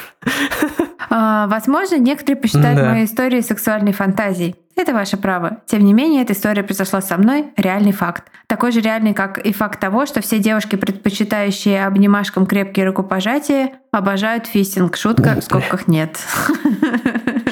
А, 1.10 1.46
возможно, 1.48 1.96
некоторые 1.96 2.40
посчитают 2.40 2.78
да. 2.78 2.90
мои 2.90 3.04
истории 3.04 3.40
сексуальной 3.40 3.92
фантазией. 3.92 4.56
Это 4.74 4.94
ваше 4.94 5.16
право. 5.16 5.60
Тем 5.66 5.84
не 5.84 5.92
менее, 5.92 6.22
эта 6.22 6.32
история 6.32 6.62
произошла 6.62 7.02
со 7.02 7.18
мной, 7.18 7.52
реальный 7.56 7.92
факт. 7.92 8.24
Такой 8.46 8.72
же 8.72 8.80
реальный, 8.80 9.12
как 9.12 9.38
и 9.38 9.52
факт 9.52 9.78
того, 9.78 10.06
что 10.06 10.22
все 10.22 10.38
девушки, 10.38 10.76
предпочитающие 10.76 11.84
обнимашкам 11.84 12.46
крепкие 12.46 12.86
рукопожатия, 12.86 13.72
обожают 13.90 14.46
фистинг. 14.46 14.96
Шутка, 14.96 15.36
в 15.40 15.44
скобках 15.44 15.88
нет. 15.88 16.18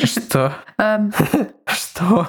Что? 0.02 0.54
Эм. 0.78 1.12
Что? 1.66 2.28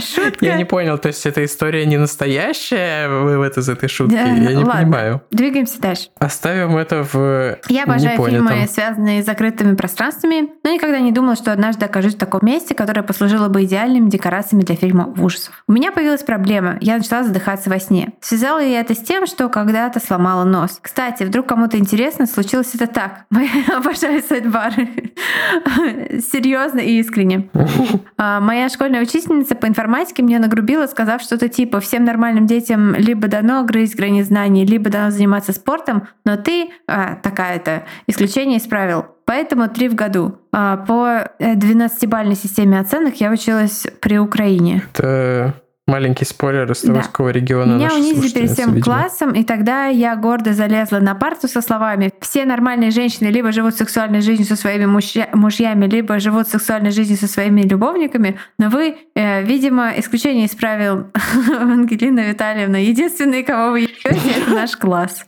Шутка. 0.00 0.44
Я 0.44 0.56
не 0.56 0.64
понял, 0.64 0.98
то 0.98 1.08
есть 1.08 1.24
эта 1.26 1.44
история 1.44 1.86
не 1.86 1.96
настоящая, 1.96 3.08
вывод 3.08 3.56
из 3.56 3.68
этой 3.68 3.88
шутки? 3.88 4.14
Да, 4.14 4.22
Я 4.22 4.32
не 4.32 4.56
ладно. 4.56 4.72
понимаю. 4.72 5.22
Двигаемся 5.30 5.80
дальше. 5.80 6.08
Оставим 6.18 6.76
это 6.76 7.04
в 7.04 7.58
Я 7.68 7.84
обожаю 7.84 8.22
фильмы, 8.24 8.66
связанные 8.68 9.22
с 9.22 9.26
закрытыми 9.26 9.74
пространствами, 9.74 10.48
но 10.62 10.72
никогда 10.72 11.00
не 11.00 11.12
думала, 11.12 11.36
что 11.36 11.52
однажды 11.52 11.84
окажусь 11.84 12.14
в 12.14 12.18
таком 12.18 12.40
месте, 12.44 12.74
которое 12.74 13.02
послужило 13.02 13.48
бы 13.48 13.64
идеальными 13.64 14.08
декорациями 14.08 14.62
для 14.62 14.76
фильма 14.76 15.12
ужасов. 15.18 15.62
У 15.66 15.72
меня 15.72 15.92
появилась 15.92 16.22
проблема. 16.22 16.78
Я 16.80 16.96
начала 16.98 17.22
задыхаться 17.24 17.70
во 17.70 17.78
сне. 17.78 18.12
Связала 18.20 18.58
я 18.60 18.80
это 18.80 18.94
с 18.94 18.98
тем, 18.98 19.26
что 19.26 19.48
когда-то 19.48 20.00
сломала 20.00 20.44
нос. 20.44 20.78
Кстати, 20.80 21.22
вдруг 21.24 21.46
кому-то 21.46 21.78
интересно, 21.78 22.26
случилось 22.26 22.74
это 22.74 22.86
так. 22.86 23.24
Я 23.66 23.78
обожаю 23.78 24.22
сайт-бары. 24.22 24.88
Серьезно 26.32 26.80
и 26.80 26.98
искренне. 26.98 27.48
А, 28.16 28.40
моя 28.40 28.68
школьная 28.68 29.02
учительница 29.02 29.54
по 29.54 29.66
информации 29.66 29.83
информатике 29.84 30.22
мне 30.22 30.38
нагрубила, 30.38 30.86
сказав 30.86 31.20
что-то 31.20 31.48
типа 31.48 31.78
«всем 31.80 32.04
нормальным 32.04 32.46
детям 32.46 32.94
либо 32.94 33.28
дано 33.28 33.64
грызть 33.64 33.96
грани 33.96 34.22
знаний, 34.22 34.64
либо 34.64 34.88
дано 34.88 35.10
заниматься 35.10 35.52
спортом, 35.52 36.08
но 36.24 36.36
ты, 36.36 36.70
а, 36.86 37.16
такая-то, 37.16 37.84
исключение 38.06 38.58
из 38.58 38.62
правил». 38.62 39.04
Поэтому 39.26 39.68
три 39.68 39.88
в 39.88 39.94
году. 39.94 40.38
А, 40.52 40.78
по 40.78 41.30
12-бальной 41.38 42.34
системе 42.34 42.80
оценок 42.80 43.20
я 43.20 43.30
училась 43.30 43.86
при 44.00 44.18
Украине. 44.18 44.82
Это 44.94 45.54
Маленький 45.86 46.24
спойлер 46.24 46.70
из 46.72 46.80
Таврского 46.80 47.30
да. 47.30 47.38
региона. 47.38 47.74
Меня 47.74 47.92
унизили 47.92 48.32
перед 48.32 48.50
всем 48.52 48.72
видимо. 48.72 48.84
классом, 48.84 49.32
и 49.32 49.44
тогда 49.44 49.86
я 49.88 50.16
гордо 50.16 50.54
залезла 50.54 50.98
на 50.98 51.14
парту 51.14 51.46
со 51.46 51.60
словами 51.60 52.10
«Все 52.20 52.46
нормальные 52.46 52.90
женщины 52.90 53.28
либо 53.28 53.52
живут 53.52 53.74
сексуальной 53.74 54.22
жизнью 54.22 54.48
со 54.48 54.56
своими 54.56 54.86
мужья, 54.86 55.28
мужьями, 55.34 55.84
либо 55.86 56.18
живут 56.20 56.48
сексуальной 56.48 56.90
жизнью 56.90 57.18
со 57.18 57.26
своими 57.26 57.60
любовниками, 57.62 58.38
но 58.58 58.70
вы, 58.70 58.96
э, 59.14 59.42
видимо, 59.42 59.92
исключение 59.98 60.46
из 60.46 60.54
правил 60.54 61.08
Ангелина 61.60 62.20
Витальевна. 62.20 62.76
Единственный, 62.76 63.42
кого 63.42 63.72
вы 63.72 63.80
ебете, 63.80 64.40
это 64.40 64.54
наш 64.54 64.76
класс». 64.78 65.26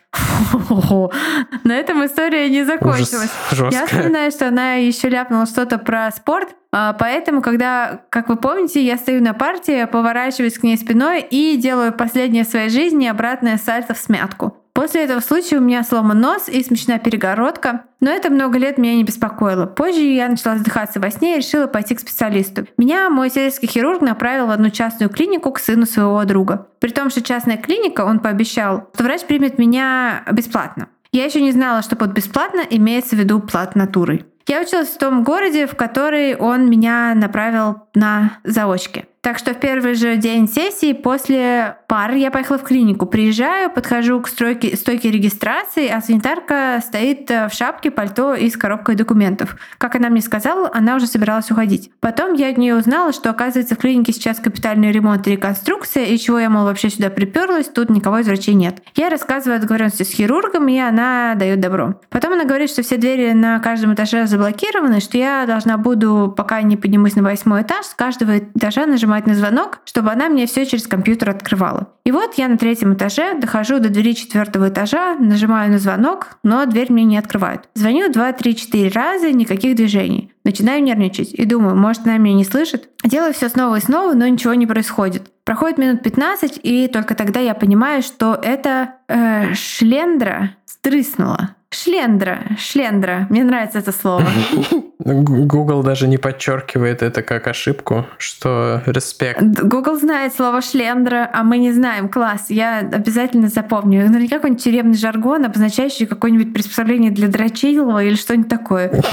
На 1.65 1.75
этом 1.75 2.05
история 2.05 2.49
не 2.49 2.65
закончилась. 2.65 3.31
Я 3.73 3.87
вспоминаю, 3.87 4.31
что 4.31 4.49
она 4.49 4.75
еще 4.75 5.09
ляпнула 5.09 5.47
что-то 5.47 5.79
про 5.79 6.11
спорт, 6.11 6.55
а, 6.73 6.93
поэтому, 6.93 7.43
когда, 7.43 8.03
как 8.11 8.29
вы 8.29 8.37
помните, 8.37 8.83
я 8.85 8.99
стою 8.99 9.23
на 9.23 9.35
партии, 9.35 9.87
поворачиваюсь 9.87 10.59
к 10.59 10.63
ней 10.63 10.77
спиной 10.77 11.23
и 11.23 11.57
делаю 11.57 11.93
последнее 11.93 12.45
в 12.45 12.49
своей 12.49 12.69
жизни 12.69 13.07
обратное 13.07 13.57
сальто 13.57 13.95
в 13.95 13.99
смятку. 13.99 14.57
После 14.77 15.05
этого 15.05 15.21
случая 15.21 15.57
у 15.57 15.63
меня 15.63 15.83
сломан 15.83 16.21
нос 16.21 16.51
и 16.51 16.63
смещена 16.63 16.99
перегородка, 16.99 17.85
но 18.01 18.11
это 18.11 18.29
много 18.29 18.59
лет 18.59 18.77
меня 18.77 18.97
не 18.97 19.05
беспокоило. 19.05 19.65
Позже 19.65 20.03
я 20.03 20.29
начала 20.29 20.59
задыхаться 20.59 21.01
во 21.01 21.11
сне 21.11 21.35
и 21.35 21.39
решила 21.39 21.67
пойти 21.67 21.95
к 21.95 22.01
специалисту. 22.01 22.67
Меня 22.77 23.09
мой 23.09 23.31
сельский 23.31 23.69
хирург 23.69 24.03
направил 24.03 24.49
в 24.49 24.51
одну 24.51 24.69
частную 24.69 25.09
клинику 25.09 25.51
к 25.51 25.61
сыну 25.61 25.87
своего 25.87 26.23
друга. 26.27 26.67
При 26.79 26.91
том, 26.91 27.09
что 27.09 27.23
частная 27.23 27.57
клиника, 27.57 28.03
он 28.03 28.19
пообещал, 28.19 28.91
что 28.93 29.05
врач 29.05 29.23
примет 29.23 29.57
меня 29.57 30.23
бесплатно. 30.31 30.89
Я 31.11 31.25
еще 31.25 31.41
не 31.41 31.53
знала, 31.53 31.81
что 31.81 31.97
под 31.97 32.11
бесплатно 32.11 32.61
имеется 32.69 33.17
в 33.17 33.19
виду 33.19 33.41
плат 33.41 33.77
натурой. 33.77 34.27
Я 34.47 34.61
училась 34.61 34.89
в 34.89 34.99
том 34.99 35.25
городе, 35.25 35.67
в 35.67 35.75
который 35.75 36.37
он 36.37 36.69
меня 36.69 37.15
направил 37.15 37.89
на 37.95 38.41
заочке. 38.45 39.07
Так 39.27 39.39
что 39.39 39.55
в 39.55 39.59
первый 39.59 39.95
же 39.95 40.17
день 40.19 40.47
сессии 40.47 40.93
после 40.93 41.79
пары 41.89 42.17
я 42.19 42.31
поехала 42.31 42.59
в 42.59 42.63
клинику. 42.63 43.07
Приезжаю, 43.07 43.73
подхожу 43.73 44.21
к 44.21 44.29
стройке, 44.29 44.77
стойке 44.77 45.11
регистрации, 45.11 45.89
а 45.89 46.01
санитарка 46.01 46.81
стоит 46.81 47.29
э, 47.29 47.49
в 47.49 47.53
шапке, 47.53 47.91
пальто 47.91 48.35
и 48.35 48.49
с 48.49 48.57
коробкой 48.57 48.95
документов. 48.95 49.57
Как 49.79 49.97
она 49.97 50.11
мне 50.11 50.21
сказала, 50.21 50.71
она 50.73 50.95
уже 50.95 51.09
собиралась 51.09 51.51
уходить. 51.51 51.91
Потом 51.99 52.35
я 52.35 52.51
от 52.51 52.57
нее 52.57 52.77
узнала, 52.77 53.13
что 53.13 53.29
оказывается 53.31 53.75
в 53.75 53.79
клинике 53.79 54.13
сейчас 54.13 54.39
капитальный 54.39 54.93
ремонт 54.93 55.27
и 55.27 55.33
реконструкция, 55.33 56.05
и 56.05 56.19
чего 56.19 56.39
я, 56.39 56.49
мол, 56.49 56.65
вообще 56.65 56.89
сюда 56.89 57.11
приперлась, 57.11 57.67
тут 57.67 57.91
никого 57.91 58.21
из 58.21 58.29
врачей 58.29 58.55
нет. 58.55 58.81
Я 58.95 59.11
рассказываю 59.11 59.57
о 59.57 59.61
договоренности 59.61 60.05
с 60.05 60.11
хирургом, 60.11 60.69
и 60.69 60.79
она 60.79 61.35
дает 61.35 61.59
добро. 61.59 62.01
Потом 62.11 62.35
она 62.35 62.45
говорит, 62.45 62.71
что 62.71 62.83
все 62.83 62.97
двери 62.97 63.33
на 63.33 63.59
каждом 63.59 63.93
этаже 63.95 64.29
заблокированы, 64.29 65.01
что 65.01 65.19
я 65.19 65.47
должна 65.47 65.79
буду, 65.79 66.33
пока 66.37 66.63
не 66.63 66.77
поднимусь 66.77 67.17
на 67.17 67.25
восьмой 67.25 67.63
этаж, 67.63 67.87
с 67.87 67.95
каждого 67.95 68.39
этажа 68.39 68.87
нажимать 68.87 69.16
на 69.25 69.35
звонок, 69.35 69.79
чтобы 69.87 70.11
она 70.11 70.29
мне 70.29 70.45
все 70.45 70.67
через 70.67 70.87
компьютер 70.87 71.31
открывала. 71.31 71.95
И 72.05 72.13
вот 72.13 72.35
я 72.35 72.49
на 72.49 72.59
третьем 72.59 72.93
этаже 72.93 73.39
дохожу 73.41 73.81
до 73.81 73.89
двери 73.89 74.15
четвертого 74.15 74.69
этажа, 74.69 75.15
нажимаю 75.15 75.73
на 75.73 75.79
звонок, 75.79 76.37
но 76.43 76.67
дверь 76.67 76.93
мне 76.93 77.05
не 77.05 77.17
открывают. 77.17 77.69
Звоню 77.75 78.13
2, 78.13 78.33
3, 78.33 78.57
4 78.57 78.89
раза, 78.91 79.33
никаких 79.33 79.75
движений. 79.77 80.33
Начинаю 80.45 80.83
нервничать 80.83 81.33
и 81.33 81.47
думаю, 81.47 81.77
может, 81.77 82.05
она 82.05 82.19
меня 82.19 82.37
не 82.37 82.45
слышит. 82.45 82.91
Делаю 83.03 83.33
все 83.33 83.49
снова 83.49 83.77
и 83.77 83.81
снова, 83.81 84.13
но 84.13 84.29
ничего 84.29 84.55
не 84.55 84.67
происходит. 84.67 85.31
Проходит 85.45 85.79
минут 85.79 86.03
15, 86.03 86.61
и 86.63 86.89
только 86.89 87.15
тогда 87.15 87.41
я 87.41 87.55
понимаю, 87.55 88.03
что 88.03 88.39
это 88.41 88.95
э, 89.09 89.55
шлендра 89.55 90.57
стрыснула. 90.65 91.57
Шлендра, 91.83 92.39
шлендра. 92.59 93.27
Мне 93.29 93.45
нравится 93.45 93.79
это 93.79 93.93
слово. 93.93 94.25
Google 94.99 95.83
даже 95.83 96.09
не 96.09 96.17
подчеркивает 96.17 97.03
это 97.03 97.23
как 97.23 97.47
ошибку, 97.49 98.07
что 98.19 98.83
респект. 98.87 99.43
Google 99.43 99.97
знает 99.97 100.35
слово 100.35 100.63
шлендра, 100.63 101.29
а 101.33 101.43
мы 101.43 101.59
не 101.59 101.73
знаем. 101.73 102.09
Класс, 102.09 102.47
я 102.49 102.79
обязательно 102.79 103.49
запомню. 103.49 104.09
Наверняка 104.09 104.37
какой-нибудь 104.37 104.65
тюремный 104.65 104.97
жаргон, 104.97 105.45
обозначающий 105.45 106.07
какое-нибудь 106.07 106.55
приспособление 106.55 107.11
для 107.11 107.29
дрочилова 107.29 108.03
или 108.03 108.15
что-нибудь 108.15 108.49
такое. 108.49 109.03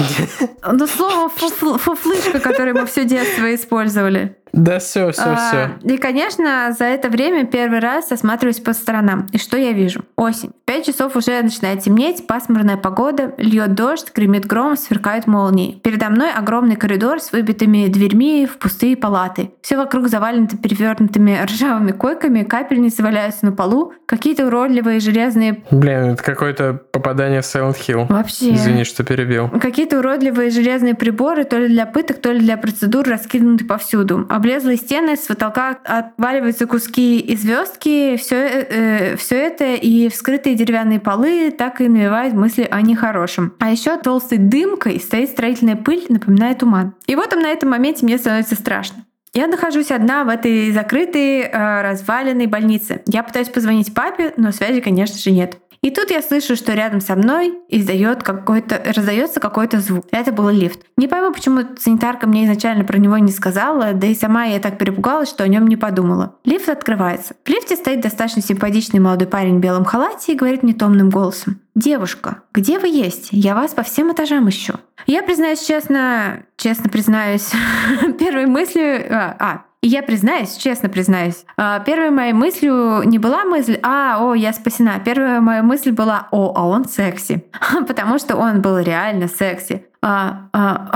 Ну, 0.66 0.86
слово 0.86 1.28
фуфлышка, 1.28 2.40
которое 2.40 2.72
мы 2.72 2.86
все 2.86 3.04
детство 3.04 3.54
использовали. 3.54 4.36
Да, 4.54 4.78
все, 4.78 5.10
все, 5.10 5.22
а, 5.26 5.36
все. 5.36 5.92
И, 5.92 5.96
конечно, 5.96 6.72
за 6.78 6.84
это 6.84 7.08
время 7.08 7.44
первый 7.44 7.80
раз 7.80 8.12
осматриваюсь 8.12 8.60
по 8.60 8.72
сторонам. 8.72 9.26
И 9.32 9.38
что 9.38 9.56
я 9.56 9.72
вижу? 9.72 10.04
Осень. 10.16 10.52
Пять 10.64 10.86
часов 10.86 11.16
уже 11.16 11.42
начинает 11.42 11.80
темнеть, 11.80 12.26
пасмурная 12.26 12.76
погода, 12.76 13.34
льет 13.36 13.74
дождь, 13.74 14.12
гремит 14.14 14.46
гром, 14.46 14.76
сверкают 14.76 15.26
молнии. 15.26 15.80
Передо 15.82 16.08
мной 16.08 16.32
огромный 16.32 16.76
коридор 16.76 17.20
с 17.20 17.32
выбитыми 17.32 17.88
дверьми 17.88 18.46
в 18.46 18.58
пустые 18.58 18.96
палаты. 18.96 19.50
Все 19.60 19.76
вокруг 19.76 20.08
завалено 20.08 20.46
перевернутыми 20.46 21.38
ржавыми 21.44 21.90
койками, 21.90 22.44
капельницы 22.44 23.02
валяются 23.02 23.44
на 23.46 23.52
полу, 23.52 23.92
какие-то 24.06 24.46
уродливые 24.46 25.00
железные... 25.00 25.64
Блин, 25.70 26.12
это 26.12 26.22
какое-то 26.22 26.80
попадание 26.92 27.42
в 27.42 27.44
Silent 27.44 27.76
Hill. 27.76 28.06
Вообще. 28.08 28.54
Извини, 28.54 28.84
что 28.84 29.02
перебил. 29.02 29.48
Какие-то 29.48 29.98
уродливые 29.98 30.50
железные 30.50 30.94
приборы, 30.94 31.44
то 31.44 31.58
ли 31.58 31.68
для 31.68 31.86
пыток, 31.86 32.20
то 32.20 32.30
ли 32.30 32.38
для 32.38 32.56
процедур, 32.56 33.06
раскинуты 33.06 33.64
повсюду 33.64 34.26
облезлые 34.44 34.76
стены, 34.76 35.16
с 35.16 35.26
потолка 35.26 35.78
отваливаются 35.84 36.66
куски 36.66 37.18
и 37.18 37.34
звездки. 37.34 38.16
Все, 38.16 38.36
э, 38.36 38.66
э 38.68 39.16
все 39.16 39.36
это 39.36 39.72
и 39.74 40.08
вскрытые 40.10 40.54
деревянные 40.54 41.00
полы 41.00 41.50
так 41.50 41.80
и 41.80 41.88
навевают 41.88 42.34
мысли 42.34 42.68
о 42.70 42.82
нехорошем. 42.82 43.54
А 43.58 43.70
еще 43.70 43.96
толстой 43.96 44.36
дымкой 44.36 45.00
стоит 45.00 45.30
строительная 45.30 45.76
пыль, 45.76 46.04
напоминая 46.10 46.54
туман. 46.54 46.94
И 47.06 47.16
вот 47.16 47.34
на 47.34 47.48
этом 47.48 47.70
моменте 47.70 48.04
мне 48.04 48.18
становится 48.18 48.54
страшно. 48.54 49.04
Я 49.32 49.48
нахожусь 49.48 49.90
одна 49.90 50.22
в 50.22 50.28
этой 50.28 50.70
закрытой, 50.70 51.40
э, 51.40 51.82
разваленной 51.82 52.46
больнице. 52.46 53.02
Я 53.06 53.24
пытаюсь 53.24 53.48
позвонить 53.48 53.92
папе, 53.92 54.32
но 54.36 54.52
связи, 54.52 54.80
конечно 54.80 55.18
же, 55.18 55.32
нет. 55.32 55.56
И 55.84 55.90
тут 55.90 56.10
я 56.10 56.22
слышу, 56.22 56.56
что 56.56 56.72
рядом 56.72 57.02
со 57.02 57.14
мной 57.14 57.58
издает 57.68 58.22
какой-то, 58.22 58.82
раздается 58.96 59.38
какой-то 59.38 59.80
звук. 59.80 60.06
Это 60.12 60.32
был 60.32 60.48
лифт. 60.48 60.80
Не 60.96 61.08
пойму, 61.08 61.30
почему 61.30 61.60
санитарка 61.78 62.26
мне 62.26 62.46
изначально 62.46 62.84
про 62.84 62.96
него 62.96 63.18
не 63.18 63.30
сказала, 63.30 63.92
да 63.92 64.06
и 64.06 64.14
сама 64.14 64.44
я 64.44 64.60
так 64.60 64.78
перепугалась, 64.78 65.28
что 65.28 65.44
о 65.44 65.48
нем 65.48 65.66
не 65.66 65.76
подумала. 65.76 66.36
Лифт 66.46 66.70
открывается. 66.70 67.34
В 67.44 67.48
лифте 67.50 67.76
стоит 67.76 68.00
достаточно 68.00 68.40
симпатичный 68.40 68.98
молодой 68.98 69.28
парень 69.28 69.58
в 69.58 69.60
белом 69.60 69.84
халате 69.84 70.32
и 70.32 70.36
говорит 70.36 70.62
мне 70.62 70.72
томным 70.72 71.10
голосом. 71.10 71.60
«Девушка, 71.74 72.38
где 72.54 72.78
вы 72.78 72.88
есть? 72.88 73.28
Я 73.32 73.54
вас 73.54 73.74
по 73.74 73.82
всем 73.82 74.10
этажам 74.10 74.48
ищу». 74.48 74.74
Я 75.06 75.22
признаюсь 75.22 75.60
честно, 75.60 76.44
честно 76.56 76.88
признаюсь, 76.88 77.50
первой 78.18 78.46
мыслью... 78.46 79.04
А, 79.10 79.36
а 79.38 79.64
и 79.84 79.86
я 79.86 80.02
признаюсь, 80.02 80.56
честно 80.56 80.88
признаюсь, 80.88 81.44
а, 81.58 81.78
первой 81.80 82.08
моей 82.08 82.32
мыслью 82.32 83.02
не 83.04 83.18
была 83.18 83.44
мысль, 83.44 83.78
а, 83.82 84.16
о, 84.18 84.32
я 84.32 84.54
спасена. 84.54 84.98
Первая 85.04 85.42
моя 85.42 85.62
мысль 85.62 85.92
была, 85.92 86.26
о, 86.30 86.54
а 86.56 86.66
он 86.66 86.86
секси. 86.86 87.44
Потому 87.86 88.18
что 88.18 88.36
он 88.36 88.62
был 88.62 88.78
реально 88.78 89.28
секси. 89.28 89.84
А, 90.00 90.48
а... 90.54 90.90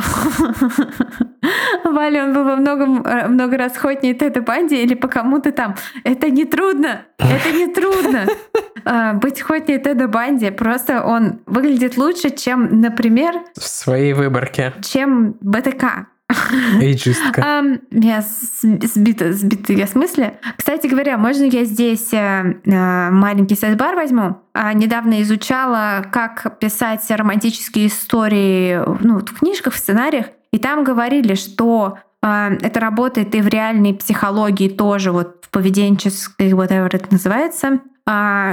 Валя, 1.84 2.24
он 2.24 2.32
был 2.32 2.44
во 2.44 2.56
много, 2.56 2.86
много 3.28 3.58
раз 3.58 3.76
хотнее 3.76 4.14
Теда 4.14 4.40
Банди 4.40 4.82
или 4.82 4.94
по 4.94 5.06
кому-то 5.06 5.52
там. 5.52 5.74
Это 6.04 6.30
не 6.30 6.46
трудно. 6.46 7.02
Это 7.18 7.52
не 7.54 7.66
трудно. 7.66 8.24
А, 8.86 9.12
быть 9.12 9.42
хотнее 9.42 9.80
Теда 9.80 10.08
Банди. 10.08 10.48
Просто 10.50 11.04
он 11.04 11.40
выглядит 11.44 11.98
лучше, 11.98 12.30
чем, 12.30 12.80
например... 12.80 13.34
В 13.54 13.64
своей 13.64 14.14
выборке. 14.14 14.72
Чем 14.80 15.36
БТК. 15.42 16.06
Эйджистка. 16.80 17.40
Um, 17.40 17.80
я 17.90 18.22
сбита, 18.22 19.32
сбита 19.32 19.72
я 19.72 19.86
смысле. 19.86 20.38
Кстати 20.56 20.86
говоря, 20.86 21.16
можно 21.16 21.44
я 21.44 21.64
здесь 21.64 22.12
э, 22.12 22.60
э 22.64 23.10
маленький 23.10 23.54
сайт-бар 23.54 23.96
возьму? 23.96 24.36
А, 24.52 24.74
недавно 24.74 25.22
изучала, 25.22 26.04
как 26.12 26.58
писать 26.58 27.04
романтические 27.10 27.86
истории 27.86 28.78
ну, 29.02 29.20
в 29.20 29.38
книжках, 29.38 29.74
в 29.74 29.78
сценариях, 29.78 30.26
и 30.52 30.58
там 30.58 30.84
говорили, 30.84 31.34
что 31.34 31.98
э, 32.22 32.58
это 32.60 32.78
работает 32.78 33.34
и 33.34 33.40
в 33.40 33.48
реальной 33.48 33.94
психологии 33.94 34.68
тоже, 34.68 35.12
вот 35.12 35.38
в 35.42 35.50
поведенческой, 35.50 36.50
whatever 36.52 36.90
это 36.92 37.06
называется, 37.10 37.80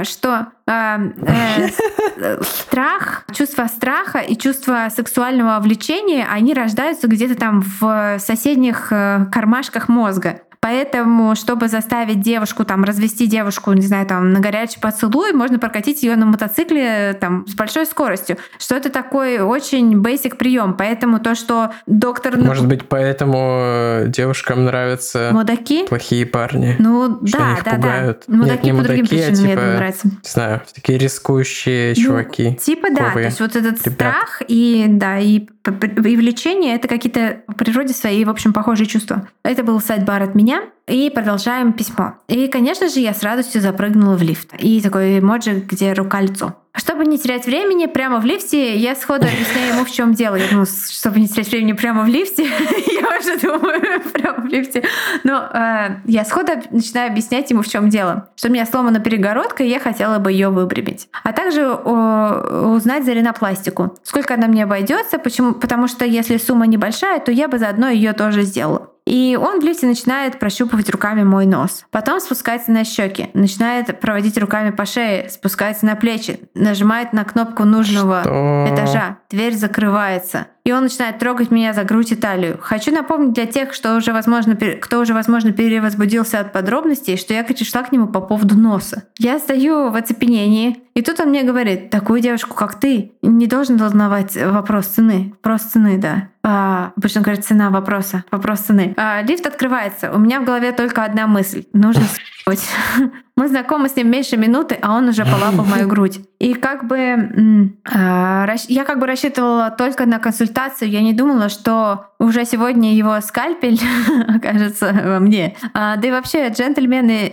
что 0.04 0.48
а, 0.66 0.98
э, 0.98 2.42
страх, 2.42 3.24
чувство 3.32 3.66
страха 3.68 4.18
и 4.18 4.36
чувство 4.36 4.88
сексуального 4.94 5.60
влечения, 5.60 6.26
они 6.30 6.54
рождаются 6.54 7.08
где-то 7.08 7.36
там 7.36 7.62
в 7.62 8.18
соседних 8.18 8.88
э, 8.90 9.26
кармашках 9.32 9.88
мозга. 9.88 10.42
Поэтому, 10.66 11.36
чтобы 11.36 11.68
заставить 11.68 12.20
девушку, 12.20 12.64
там, 12.64 12.82
развести 12.82 13.28
девушку, 13.28 13.72
не 13.72 13.86
знаю, 13.86 14.04
там, 14.04 14.32
на 14.32 14.40
горячий 14.40 14.80
поцелуй, 14.80 15.32
можно 15.32 15.60
прокатить 15.60 16.02
ее 16.02 16.16
на 16.16 16.26
мотоцикле 16.26 17.16
там, 17.20 17.46
с 17.46 17.54
большой 17.54 17.86
скоростью. 17.86 18.36
Что 18.58 18.74
это 18.74 18.90
такой 18.90 19.38
очень 19.38 20.02
basic 20.02 20.34
прием. 20.34 20.74
Поэтому 20.76 21.20
то, 21.20 21.36
что 21.36 21.70
доктор... 21.86 22.36
Может 22.36 22.66
быть, 22.66 22.88
поэтому 22.88 24.08
девушкам 24.08 24.64
нравятся 24.64 25.30
мудаки? 25.32 25.86
плохие 25.86 26.26
парни. 26.26 26.74
Ну, 26.80 27.24
что 27.24 27.38
да, 27.38 27.58
да, 27.64 27.70
пугают. 27.70 28.24
да. 28.26 28.36
Мудаки 28.36 28.54
Нет, 28.54 28.64
не 28.64 28.70
по 28.70 28.76
мудаки, 28.78 28.88
другим 28.88 29.06
причинам, 29.06 29.32
а, 29.32 29.36
типа, 29.36 29.60
мне 29.62 29.76
нравится. 29.76 30.08
Не 30.08 30.30
знаю, 30.30 30.62
такие 30.74 30.98
рискующие 30.98 31.94
ну, 31.96 32.02
чуваки. 32.02 32.54
Типа 32.56 32.88
да, 32.90 33.12
то 33.12 33.20
есть 33.20 33.38
вот 33.38 33.54
этот 33.54 33.86
ребят. 33.86 33.94
страх 33.94 34.42
и, 34.48 34.86
да, 34.88 35.20
и, 35.20 35.46
и 35.70 36.16
влечение— 36.16 36.74
это 36.76 36.88
какие-то 36.88 37.42
по 37.46 37.54
природе 37.54 37.94
свои, 37.94 38.24
в 38.24 38.30
общем, 38.30 38.52
похожие 38.52 38.86
чувства. 38.86 39.28
Это 39.42 39.62
был 39.62 39.80
сайт-бар 39.80 40.22
от 40.22 40.34
меня, 40.34 40.62
и 40.88 41.10
продолжаем 41.10 41.72
письмо. 41.72 42.14
И, 42.28 42.46
конечно 42.48 42.88
же, 42.88 43.00
я 43.00 43.12
с 43.12 43.22
радостью 43.22 43.60
запрыгнула 43.60 44.16
в 44.16 44.22
лифт. 44.22 44.54
И 44.58 44.80
такой 44.80 45.18
эмоджи, 45.18 45.64
где 45.66 45.92
рука-лицо. 45.92 46.54
Чтобы 46.76 47.06
не 47.06 47.18
терять 47.18 47.46
времени, 47.46 47.86
прямо 47.86 48.20
в 48.20 48.26
лифте 48.26 48.76
я 48.76 48.94
сходу 48.94 49.26
объясняю 49.26 49.74
ему, 49.74 49.84
в 49.84 49.90
чем 49.90 50.12
дело. 50.12 50.36
Я 50.36 50.46
думаю, 50.48 50.66
чтобы 50.66 51.18
не 51.18 51.26
терять 51.26 51.48
времени 51.48 51.72
прямо 51.72 52.02
в 52.02 52.06
лифте, 52.06 52.44
я 53.00 53.18
уже 53.18 53.38
думаю, 53.38 54.00
прямо 54.12 54.42
в 54.42 54.46
лифте. 54.46 54.84
Но 55.24 55.48
э, 55.52 55.96
я 56.04 56.24
сходу 56.24 56.52
начинаю 56.70 57.10
объяснять 57.10 57.50
ему, 57.50 57.62
в 57.62 57.68
чем 57.68 57.88
дело. 57.88 58.28
Что 58.36 58.48
у 58.48 58.52
меня 58.52 58.66
сломана 58.66 59.00
перегородка, 59.00 59.64
и 59.64 59.68
я 59.68 59.80
хотела 59.80 60.18
бы 60.18 60.30
ее 60.30 60.50
выпрямить. 60.50 61.08
А 61.24 61.32
также 61.32 61.62
э, 61.62 62.70
узнать 62.74 63.04
за 63.04 63.12
ринопластику. 63.12 63.96
Сколько 64.02 64.34
она 64.34 64.46
мне 64.46 64.64
обойдется, 64.64 65.18
почему? 65.18 65.54
Потому 65.54 65.88
что 65.88 66.04
если 66.04 66.36
сумма 66.36 66.66
небольшая, 66.66 67.20
то 67.20 67.32
я 67.32 67.48
бы 67.48 67.58
заодно 67.58 67.88
ее 67.88 68.12
тоже 68.12 68.42
сделала. 68.42 68.90
И 69.06 69.38
он 69.40 69.60
в 69.60 69.64
лифте 69.64 69.86
начинает 69.86 70.38
прощупывать 70.38 70.90
руками 70.90 71.22
мой 71.22 71.46
нос. 71.46 71.84
Потом 71.90 72.20
спускается 72.20 72.72
на 72.72 72.84
щеки, 72.84 73.30
начинает 73.34 74.00
проводить 74.00 74.36
руками 74.36 74.70
по 74.70 74.84
шее, 74.84 75.30
спускается 75.30 75.86
на 75.86 75.94
плечи, 75.94 76.40
нажимает 76.54 77.12
на 77.12 77.24
кнопку 77.24 77.64
нужного 77.64 78.22
Что? 78.22 78.66
этажа. 78.68 79.18
Дверь 79.30 79.54
закрывается 79.54 80.48
и 80.66 80.72
он 80.72 80.82
начинает 80.82 81.20
трогать 81.20 81.52
меня 81.52 81.72
за 81.72 81.84
грудь 81.84 82.10
и 82.10 82.16
талию. 82.16 82.58
Хочу 82.60 82.90
напомнить 82.90 83.34
для 83.34 83.46
тех, 83.46 83.72
что 83.72 83.94
уже, 83.94 84.12
возможно, 84.12 84.56
кто 84.56 84.98
уже, 84.98 85.14
возможно, 85.14 85.52
перевозбудился 85.52 86.40
от 86.40 86.52
подробностей, 86.52 87.16
что 87.16 87.32
я 87.32 87.44
пришла 87.44 87.84
к 87.84 87.92
нему 87.92 88.08
по 88.08 88.20
поводу 88.20 88.58
носа. 88.58 89.04
Я 89.16 89.38
стою 89.38 89.90
в 89.90 89.94
оцепенении, 89.94 90.78
и 90.94 91.02
тут 91.02 91.20
он 91.20 91.28
мне 91.28 91.44
говорит, 91.44 91.90
такую 91.90 92.20
девушку, 92.20 92.56
как 92.56 92.80
ты, 92.80 93.12
не 93.22 93.46
должен 93.46 93.76
волновать 93.76 94.36
вопрос 94.36 94.86
цены. 94.86 95.34
Вопрос 95.36 95.62
цены, 95.62 95.98
да. 95.98 96.30
А, 96.48 96.92
обычно 96.96 97.22
говорят 97.22 97.44
цена 97.44 97.70
вопроса, 97.70 98.22
вопрос 98.30 98.60
цены. 98.60 98.94
А, 98.96 99.20
лифт 99.22 99.44
открывается. 99.46 100.12
У 100.12 100.18
меня 100.18 100.40
в 100.40 100.44
голове 100.44 100.70
только 100.70 101.02
одна 101.02 101.26
мысль. 101.26 101.64
Нужно. 101.72 102.04
Мы 103.36 103.48
знакомы 103.48 103.88
с 103.88 103.96
ним 103.96 104.08
меньше 104.08 104.36
минуты, 104.36 104.78
а 104.80 104.96
он 104.96 105.08
уже 105.08 105.24
полапал 105.24 105.64
мою 105.70 105.88
грудь. 105.88 106.20
И 106.38 106.54
как 106.54 106.86
бы 106.86 107.72
а, 107.92 108.46
я 108.68 108.84
как 108.84 109.00
бы 109.00 109.06
рассчитывала 109.08 109.70
только 109.70 110.06
на 110.06 110.20
консультацию. 110.20 110.88
Я 110.88 111.02
не 111.02 111.12
думала, 111.12 111.48
что 111.48 112.12
уже 112.20 112.44
сегодня 112.44 112.94
его 112.94 113.20
скальпель 113.22 113.80
окажется 114.28 114.92
во 115.04 115.18
мне. 115.18 115.56
А, 115.74 115.96
да 115.96 116.06
и 116.06 116.12
вообще 116.12 116.48
джентльмены, 116.48 117.32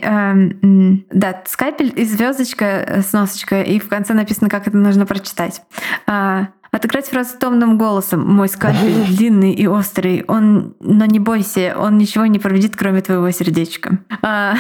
да, 1.12 1.44
скальпель 1.46 1.94
и 1.96 2.04
звездочка 2.04 3.04
с 3.08 3.14
носочкой, 3.14 3.64
и 3.66 3.80
в 3.80 3.88
конце 3.88 4.16
написано, 4.16 4.50
как 4.50 4.68
это 4.68 4.78
нужно 4.78 5.06
прочитать. 5.06 5.62
А, 6.08 6.48
Отыграть 6.74 7.08
фразу 7.08 7.38
томным 7.38 7.78
голосом. 7.78 8.28
Мой 8.28 8.50
скальпель 8.50 9.06
длинный 9.16 9.54
и 9.54 9.68
острый. 9.68 10.26
Он, 10.28 10.76
но 10.80 11.06
не 11.06 11.20
бойся, 11.20 11.76
он 11.78 12.00
ничего 12.00 12.26
не 12.26 12.40
проведет, 12.40 12.76
кроме 12.76 13.02
твоего 13.02 13.30
сердечка. 13.30 14.00
А, 14.24 14.56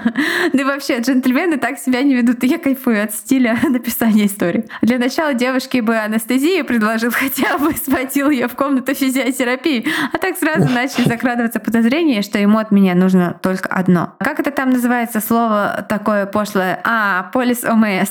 да 0.54 0.58
и 0.58 0.64
вообще, 0.64 1.00
джентльмены 1.00 1.58
так 1.58 1.78
себя 1.78 2.02
не 2.02 2.14
ведут. 2.14 2.42
Я 2.44 2.56
кайфую 2.56 3.04
от 3.04 3.12
стиля 3.12 3.58
написания 3.68 4.24
истории. 4.24 4.64
Для 4.80 4.98
начала 4.98 5.34
девушке 5.34 5.82
бы 5.82 5.98
анестезию 5.98 6.64
предложил, 6.64 7.10
хотя 7.12 7.58
бы 7.58 7.74
сводил 7.74 8.30
ее 8.30 8.48
в 8.48 8.54
комнату 8.54 8.94
физиотерапии. 8.94 9.86
А 10.14 10.16
так 10.16 10.38
сразу 10.38 10.66
начали 10.66 11.06
закрадываться 11.06 11.60
подозрения, 11.60 12.22
что 12.22 12.38
ему 12.38 12.56
от 12.56 12.70
меня 12.70 12.94
нужно 12.94 13.38
только 13.42 13.68
одно. 13.68 14.14
Как 14.20 14.40
это 14.40 14.50
там 14.50 14.70
называется 14.70 15.20
слово 15.20 15.84
такое 15.90 16.24
пошлое? 16.24 16.80
А, 16.84 17.24
полис 17.34 17.64
ОМС. 17.64 18.08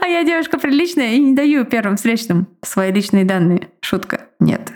А 0.00 0.06
я 0.06 0.24
девушка 0.24 0.58
приличная 0.58 1.14
и 1.14 1.18
не 1.18 1.34
даю 1.34 1.64
первым 1.64 1.96
встречным 1.96 2.46
свои 2.62 2.92
личные 2.92 3.24
данные. 3.24 3.68
Шутка. 3.80 4.22
Нет. 4.38 4.72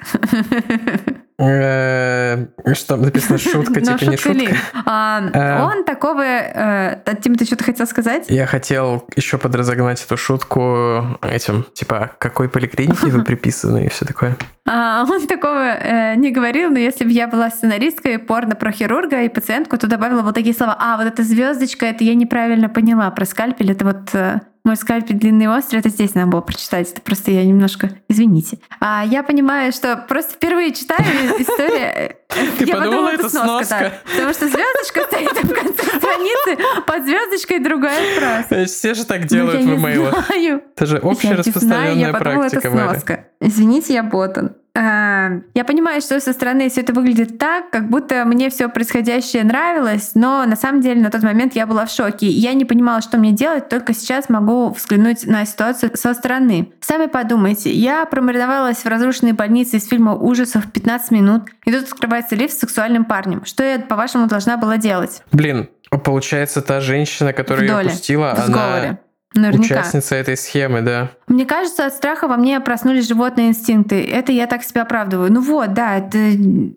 Э, 1.36 2.46
что 2.74 2.96
написано 2.96 3.38
шутка, 3.38 3.80
типа 3.80 4.04
не 4.04 4.16
шутка. 4.16 4.56
А, 4.86 5.20
э. 5.32 5.62
Он 5.64 5.84
такого... 5.84 6.22
Э, 6.22 7.00
Тим, 7.22 7.34
ты 7.34 7.44
что-то 7.44 7.64
хотел 7.64 7.86
сказать? 7.86 8.26
Я 8.28 8.46
хотел 8.46 9.04
еще 9.16 9.38
подразогнать 9.38 10.02
эту 10.04 10.16
шутку 10.16 11.18
этим, 11.22 11.66
типа, 11.74 12.12
какой 12.18 12.48
поликлинике 12.48 13.06
вы 13.08 13.24
приписаны 13.24 13.86
и 13.86 13.88
все 13.88 14.04
такое. 14.04 14.36
А, 14.66 15.04
он 15.08 15.26
такого 15.26 16.14
не 16.14 16.30
говорил, 16.30 16.70
но 16.70 16.78
если 16.78 17.04
бы 17.04 17.10
я 17.10 17.26
была 17.26 17.50
сценаристкой 17.50 18.18
порно 18.18 18.54
про 18.54 18.70
хирурга 18.70 19.22
и 19.22 19.28
пациентку, 19.28 19.76
то 19.76 19.88
добавила 19.88 20.22
вот 20.22 20.34
такие 20.36 20.54
слова. 20.54 20.76
А, 20.78 20.96
вот 20.96 21.06
эта 21.06 21.24
звездочка, 21.24 21.86
это 21.86 22.04
я 22.04 22.14
неправильно 22.14 22.68
поняла. 22.68 23.10
Про 23.10 23.24
скальпель 23.24 23.72
это 23.72 23.84
вот 23.84 24.44
мой 24.64 24.76
скальпель 24.76 25.16
длинный 25.16 25.44
и 25.44 25.48
острый, 25.48 25.80
это 25.80 25.90
здесь 25.90 26.14
надо 26.14 26.28
было 26.28 26.40
прочитать. 26.40 26.90
Это 26.90 27.02
просто 27.02 27.30
я 27.30 27.44
немножко... 27.44 27.90
Извините. 28.08 28.58
А 28.80 29.04
я 29.04 29.22
понимаю, 29.22 29.72
что 29.72 29.96
просто 30.08 30.34
впервые 30.34 30.72
читаю 30.72 31.02
историю... 31.38 32.16
Ты 32.58 32.64
я 32.64 32.76
подумала, 32.76 33.08
это 33.10 33.28
сноска? 33.28 33.92
Потому 34.10 34.32
что 34.32 34.48
звездочка 34.48 35.04
стоит 35.06 35.32
в 35.32 35.54
конце 35.54 35.82
страницы, 35.98 36.82
под 36.86 37.04
звездочкой 37.04 37.58
другая 37.58 38.18
фраза. 38.18 38.64
Все 38.64 38.94
же 38.94 39.04
так 39.04 39.26
делают 39.26 39.62
в 39.62 39.74
имейлах. 39.74 40.30
Это 40.30 40.86
же 40.86 40.96
общераспространенная 40.96 42.12
практика. 42.12 42.56
Я 42.56 42.70
подумала, 42.70 42.90
это 42.90 43.00
сноска. 43.00 43.28
Извините, 43.40 43.92
я 43.92 44.02
ботан. 44.02 44.56
Э, 44.76 45.40
я 45.54 45.64
понимаю, 45.64 46.00
что 46.00 46.18
со 46.18 46.32
стороны 46.32 46.68
все 46.68 46.80
это 46.80 46.92
выглядит 46.92 47.38
так, 47.38 47.70
как 47.70 47.88
будто 47.88 48.24
мне 48.24 48.50
все 48.50 48.68
происходящее 48.68 49.44
нравилось, 49.44 50.12
но 50.14 50.44
на 50.44 50.56
самом 50.56 50.80
деле 50.80 51.00
на 51.00 51.10
тот 51.10 51.22
момент 51.22 51.54
я 51.54 51.66
была 51.66 51.86
в 51.86 51.90
шоке. 51.90 52.26
Я 52.26 52.54
не 52.54 52.64
понимала, 52.64 53.00
что 53.00 53.16
мне 53.16 53.32
делать, 53.32 53.68
только 53.68 53.94
сейчас 53.94 54.28
могу 54.28 54.70
взглянуть 54.70 55.26
на 55.26 55.44
ситуацию 55.46 55.92
со 55.94 56.12
стороны. 56.14 56.72
Сами 56.80 57.06
подумайте, 57.06 57.72
я 57.72 58.04
промариновалась 58.04 58.78
в 58.78 58.86
разрушенной 58.86 59.32
больнице 59.32 59.76
из 59.76 59.86
фильма 59.86 60.14
ужасов 60.14 60.70
15 60.72 61.10
минут, 61.12 61.42
и 61.64 61.72
тут 61.72 61.84
открывается 61.84 62.34
лифт 62.34 62.54
с 62.54 62.60
сексуальным 62.60 63.04
парнем. 63.04 63.44
Что 63.44 63.62
я, 63.62 63.78
по-вашему, 63.78 64.26
должна 64.26 64.56
была 64.56 64.76
делать? 64.76 65.22
Блин, 65.30 65.68
получается, 65.90 66.62
та 66.62 66.80
женщина, 66.80 67.32
которая 67.32 67.82
ее 67.82 67.90
пустила, 67.90 68.32
она... 68.32 68.98
Наверняка. 69.36 69.64
Участница 69.64 70.14
этой 70.14 70.36
схемы, 70.36 70.80
да. 70.82 71.10
Мне 71.28 71.46
кажется, 71.46 71.86
от 71.86 71.94
страха 71.94 72.28
во 72.28 72.36
мне 72.36 72.60
проснулись 72.60 73.08
животные 73.08 73.48
инстинкты. 73.48 74.04
Это 74.04 74.32
я 74.32 74.46
так 74.46 74.62
себя 74.62 74.82
оправдываю. 74.82 75.32
Ну 75.32 75.40
вот, 75.40 75.72
да, 75.72 75.96
это 75.98 76.18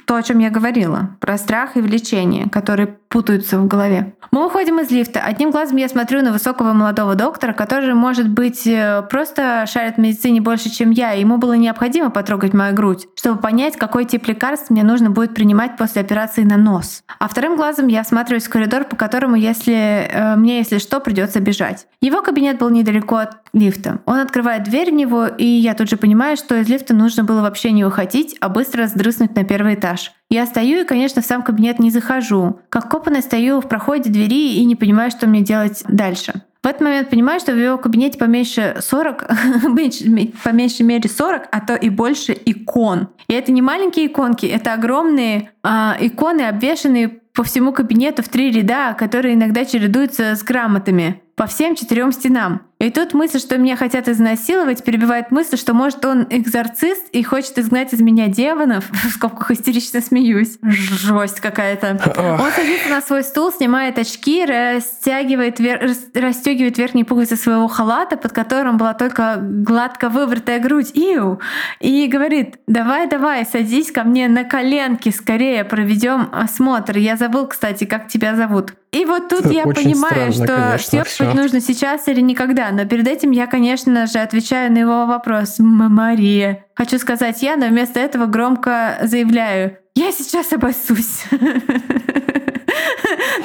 то, 0.06 0.16
о 0.16 0.24
чем 0.24 0.40
я 0.40 0.50
говорила. 0.50 1.18
Про 1.20 1.38
страх 1.38 1.76
и 1.76 1.82
влечение, 1.82 2.50
которые 2.50 2.98
путаются 3.10 3.60
в 3.60 3.68
голове. 3.68 4.14
Мы 4.32 4.44
выходим 4.44 4.80
из 4.80 4.92
лифта. 4.92 5.22
Одним 5.22 5.52
глазом 5.52 5.78
я 5.78 5.88
смотрю 5.88 6.22
на 6.22 6.32
высокого 6.32 6.74
молодого 6.74 7.16
доктора, 7.16 7.54
который, 7.54 7.94
может 7.94 8.30
быть, 8.30 8.68
э, 8.68 9.04
просто 9.10 9.66
шарит 9.68 9.96
в 9.96 9.98
медицине 10.00 10.42
больше, 10.42 10.70
чем 10.70 10.92
я. 10.92 11.12
Ему 11.12 11.38
было 11.38 11.54
необходимо 11.54 12.10
потрогать 12.10 12.54
мою 12.54 12.76
грудь, 12.76 13.08
чтобы 13.16 13.40
понять, 13.40 13.78
какой 13.78 14.06
тип 14.06 14.28
лекарств 14.28 14.70
мне 14.70 14.84
нужно 14.84 15.10
будет 15.10 15.34
принимать 15.34 15.78
после 15.78 16.02
операции 16.02 16.44
на 16.44 16.58
нос. 16.58 17.04
А 17.20 17.28
вторым 17.28 17.56
глазом 17.56 17.88
я 17.88 18.02
осматриваюсь 18.02 18.46
в 18.46 18.50
коридор, 18.50 18.84
по 18.84 18.96
которому, 18.96 19.36
если 19.36 19.74
э, 19.74 20.36
мне, 20.36 20.60
если 20.60 20.78
что, 20.78 21.00
придется 21.00 21.40
бежать. 21.40 21.88
Его 22.02 22.22
кабинет 22.22 22.60
был 22.60 22.70
недалеко 22.70 23.16
от 23.18 23.38
лифта. 23.54 24.00
Он 24.06 24.20
открывает 24.38 24.64
дверь 24.66 24.92
в 24.92 24.94
него, 24.94 25.26
и 25.26 25.46
я 25.46 25.74
тут 25.74 25.90
же 25.90 25.98
понимаю, 25.98 26.38
что 26.38 26.60
из 26.60 26.70
лифта 26.70 26.94
нужно 26.94 27.24
было 27.24 27.42
вообще 27.42 27.72
не 27.72 27.84
уходить, 27.84 28.38
а 28.40 28.50
быстро 28.50 28.86
сдрыснуть 28.86 29.36
на 29.36 29.44
первый 29.44 29.74
этаж. 29.74 30.12
Я 30.30 30.46
стою 30.46 30.82
и, 30.82 30.84
конечно, 30.84 31.24
в 31.24 31.26
сам 31.26 31.42
кабинет 31.42 31.80
не 31.80 31.90
захожу. 31.90 32.60
Как 32.70 32.88
копанная 32.88 33.24
стою 33.24 33.62
в 33.62 33.68
проходе 33.68 34.12
двери 34.12 34.54
и 34.58 34.66
не 34.66 34.76
понимаю, 34.76 35.10
что 35.10 35.26
мне 35.26 35.42
делать 35.42 35.84
дальше. 35.88 36.44
В 36.62 36.68
этот 36.68 36.82
момент 36.82 37.10
понимаю, 37.10 37.40
что 37.40 37.52
в 37.54 37.58
его 37.58 37.80
кабинете 37.80 38.20
поменьше 38.20 38.78
40, 38.80 39.28
по 40.44 40.50
меньшей 40.52 40.84
мере 40.84 41.10
40, 41.10 41.48
а 41.52 41.60
то 41.62 41.74
и 41.74 41.90
больше 41.90 42.38
икон. 42.46 43.08
И 43.28 43.34
это 43.34 43.52
не 43.52 43.64
маленькие 43.64 44.06
иконки, 44.06 44.46
это 44.46 44.74
огромные 44.74 45.50
э, 45.64 45.70
иконы, 46.00 46.42
обвешанные 46.44 47.22
по 47.34 47.44
всему 47.44 47.74
кабинету 47.74 48.22
в 48.22 48.30
три 48.30 48.52
ряда, 48.52 48.94
которые 48.94 49.34
иногда 49.34 49.66
чередуются 49.66 50.36
с 50.36 50.44
грамотами 50.44 51.24
по 51.36 51.48
всем 51.48 51.76
четырем 51.76 52.12
стенам. 52.12 52.67
И 52.80 52.92
тут 52.92 53.16
мысль, 53.16 53.40
что 53.40 53.58
меня 53.58 53.76
хотят 53.76 54.08
изнасиловать, 54.08 54.84
перебивает 54.84 55.32
мысль, 55.32 55.58
что 55.58 55.74
может 55.74 56.06
он 56.06 56.28
экзорцист 56.30 57.08
и 57.12 57.24
хочет 57.24 57.58
изгнать 57.58 57.92
из 57.92 58.02
меня 58.02 58.28
демонов. 58.28 58.86
В 58.92 59.10
скобках 59.10 59.50
истерично 59.50 60.00
смеюсь. 60.00 60.60
Жесть 60.62 61.40
какая-то. 61.40 62.00
Он 62.40 62.52
садится 62.52 62.90
на 62.90 63.02
свой 63.02 63.24
стул, 63.24 63.52
снимает 63.52 63.98
очки, 63.98 64.46
растягивает, 64.46 65.60
вер... 65.60 65.92
расстегивает 66.14 66.78
верхние 66.78 67.04
пуговицы 67.04 67.36
своего 67.36 67.68
халата, 67.68 68.16
под 68.16 68.32
которым 68.32 68.78
была 68.78 68.94
только 68.94 69.38
гладко 69.42 70.10
выбритая 70.10 70.60
грудь. 70.60 70.92
Иу! 70.94 71.40
И 71.80 72.06
говорит, 72.08 72.60
давай, 72.68 73.10
давай, 73.10 73.46
садись 73.46 73.92
ко 73.92 74.04
мне 74.04 74.28
на 74.28 74.44
коленки, 74.44 75.10
скорее 75.10 75.64
проведем 75.64 76.30
осмотр. 76.32 76.98
Я 76.98 77.18
забыл, 77.18 77.48
кстати, 77.48 77.86
как 77.86 78.08
тебя 78.08 78.36
зовут. 78.36 78.74
И 78.92 79.06
вот 79.06 79.30
тут 79.30 79.52
я 79.52 79.64
понимаю, 79.64 80.32
странно, 80.32 80.78
что 80.78 81.04
все 81.04 81.34
нужно 81.34 81.60
сейчас 81.60 82.08
или 82.08 82.22
никогда. 82.22 82.67
Но 82.72 82.86
перед 82.86 83.08
этим 83.08 83.32
я, 83.32 83.48
конечно 83.48 84.06
же, 84.08 84.20
отвечаю 84.20 84.72
на 84.72 84.78
его 84.80 85.06
вопрос. 85.06 85.56
Мария. 85.60 86.66
Хочу 86.76 87.00
сказать 87.00 87.42
я, 87.42 87.56
но 87.56 87.68
вместо 87.68 88.00
этого 88.00 88.26
громко 88.26 89.00
заявляю. 89.04 89.78
Я 89.96 90.12
сейчас 90.12 90.54
обоссусь. 90.54 91.24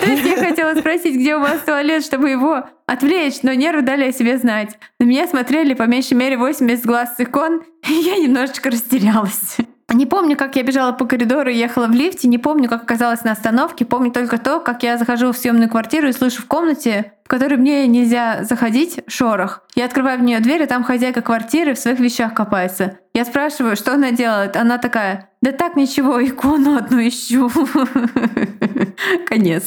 То 0.00 0.10
есть 0.10 0.24
я 0.24 0.36
хотела 0.36 0.74
спросить, 0.74 1.14
где 1.14 1.36
у 1.36 1.40
вас 1.40 1.60
туалет, 1.60 2.04
чтобы 2.04 2.30
его 2.30 2.64
отвлечь, 2.86 3.42
но 3.42 3.52
нервы 3.52 3.82
дали 3.82 4.04
о 4.04 4.12
себе 4.12 4.36
знать. 4.38 4.78
На 4.98 5.04
меня 5.04 5.26
смотрели 5.26 5.74
по 5.74 5.84
меньшей 5.84 6.14
мере 6.14 6.36
80 6.36 6.84
глаз 6.84 7.16
с 7.16 7.20
икон, 7.20 7.62
и 7.88 7.92
я 7.92 8.16
немножечко 8.16 8.70
растерялась. 8.70 9.56
Не 9.94 10.06
помню, 10.06 10.36
как 10.36 10.56
я 10.56 10.62
бежала 10.62 10.92
по 10.92 11.04
коридору 11.04 11.50
и 11.50 11.56
ехала 11.56 11.86
в 11.86 11.92
лифте, 11.92 12.26
не 12.26 12.38
помню, 12.38 12.68
как 12.68 12.82
оказалась 12.82 13.24
на 13.24 13.32
остановке, 13.32 13.84
помню 13.84 14.10
только 14.10 14.38
то, 14.38 14.58
как 14.60 14.82
я 14.82 14.96
захожу 14.96 15.32
в 15.32 15.36
съемную 15.36 15.68
квартиру 15.68 16.08
и 16.08 16.12
слышу 16.12 16.40
в 16.40 16.46
комнате, 16.46 17.12
в 17.32 17.34
которой 17.34 17.56
мне 17.56 17.86
нельзя 17.86 18.44
заходить, 18.44 19.00
шорох. 19.06 19.62
Я 19.74 19.86
открываю 19.86 20.18
в 20.18 20.22
нее 20.22 20.40
дверь, 20.40 20.64
и 20.64 20.66
там 20.66 20.84
хозяйка 20.84 21.22
квартиры 21.22 21.72
в 21.72 21.78
своих 21.78 21.98
вещах 21.98 22.34
копается. 22.34 22.98
Я 23.14 23.24
спрашиваю, 23.24 23.74
что 23.74 23.94
она 23.94 24.10
делает. 24.10 24.54
Она 24.54 24.76
такая, 24.76 25.30
да 25.40 25.52
так 25.52 25.74
ничего, 25.74 26.22
икону 26.22 26.76
одну 26.76 26.98
ищу. 27.00 27.50
Конец. 29.26 29.64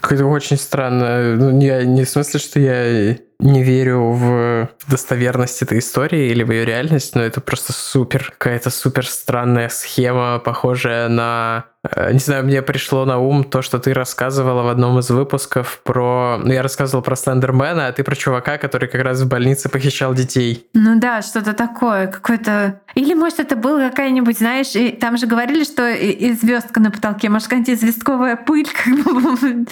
Какое-то 0.00 0.26
очень 0.26 0.58
странно. 0.58 1.34
Ну, 1.34 1.60
я 1.60 1.84
не 1.84 2.04
в 2.04 2.08
смысле, 2.08 2.38
что 2.38 2.60
я 2.60 3.16
не 3.40 3.62
верю 3.62 4.10
в 4.12 4.68
достоверность 4.88 5.62
этой 5.62 5.78
истории 5.78 6.30
или 6.30 6.42
в 6.42 6.50
ее 6.50 6.64
реальность, 6.64 7.14
но 7.14 7.22
это 7.22 7.40
просто 7.40 7.72
супер, 7.72 8.32
какая-то 8.36 8.70
супер 8.70 9.06
странная 9.06 9.68
схема, 9.68 10.38
похожая 10.40 11.08
на 11.08 11.66
Э, 11.84 12.12
не 12.12 12.18
знаю, 12.18 12.44
мне 12.44 12.62
пришло 12.62 13.04
на 13.04 13.18
ум 13.18 13.44
то, 13.44 13.62
что 13.62 13.78
ты 13.78 13.94
рассказывала 13.94 14.62
в 14.62 14.68
одном 14.68 14.98
из 14.98 15.10
выпусков 15.10 15.80
про... 15.84 16.40
Ну, 16.42 16.52
я 16.52 16.62
рассказывал 16.62 17.02
про 17.02 17.14
Слендермена, 17.16 17.86
а 17.86 17.92
ты 17.92 18.02
про 18.02 18.16
чувака, 18.16 18.58
который 18.58 18.88
как 18.88 19.02
раз 19.02 19.20
в 19.20 19.28
больнице 19.28 19.68
похищал 19.68 20.14
детей. 20.14 20.66
Ну 20.74 20.98
да, 20.98 21.22
что-то 21.22 21.52
такое, 21.52 22.08
какое-то... 22.08 22.80
Или, 22.94 23.14
может, 23.14 23.40
это 23.40 23.54
была 23.54 23.90
какая-нибудь, 23.90 24.38
знаешь, 24.38 24.74
и 24.74 24.90
там 24.90 25.16
же 25.16 25.26
говорили, 25.26 25.62
что 25.64 25.88
и, 25.88 26.10
и 26.10 26.32
звездка 26.32 26.80
на 26.80 26.90
потолке, 26.90 27.28
может, 27.28 27.48
какая-нибудь 27.48 27.74
известковая 27.74 28.36
пыль 28.36 28.68
как 28.84 29.04
бы 29.04 29.66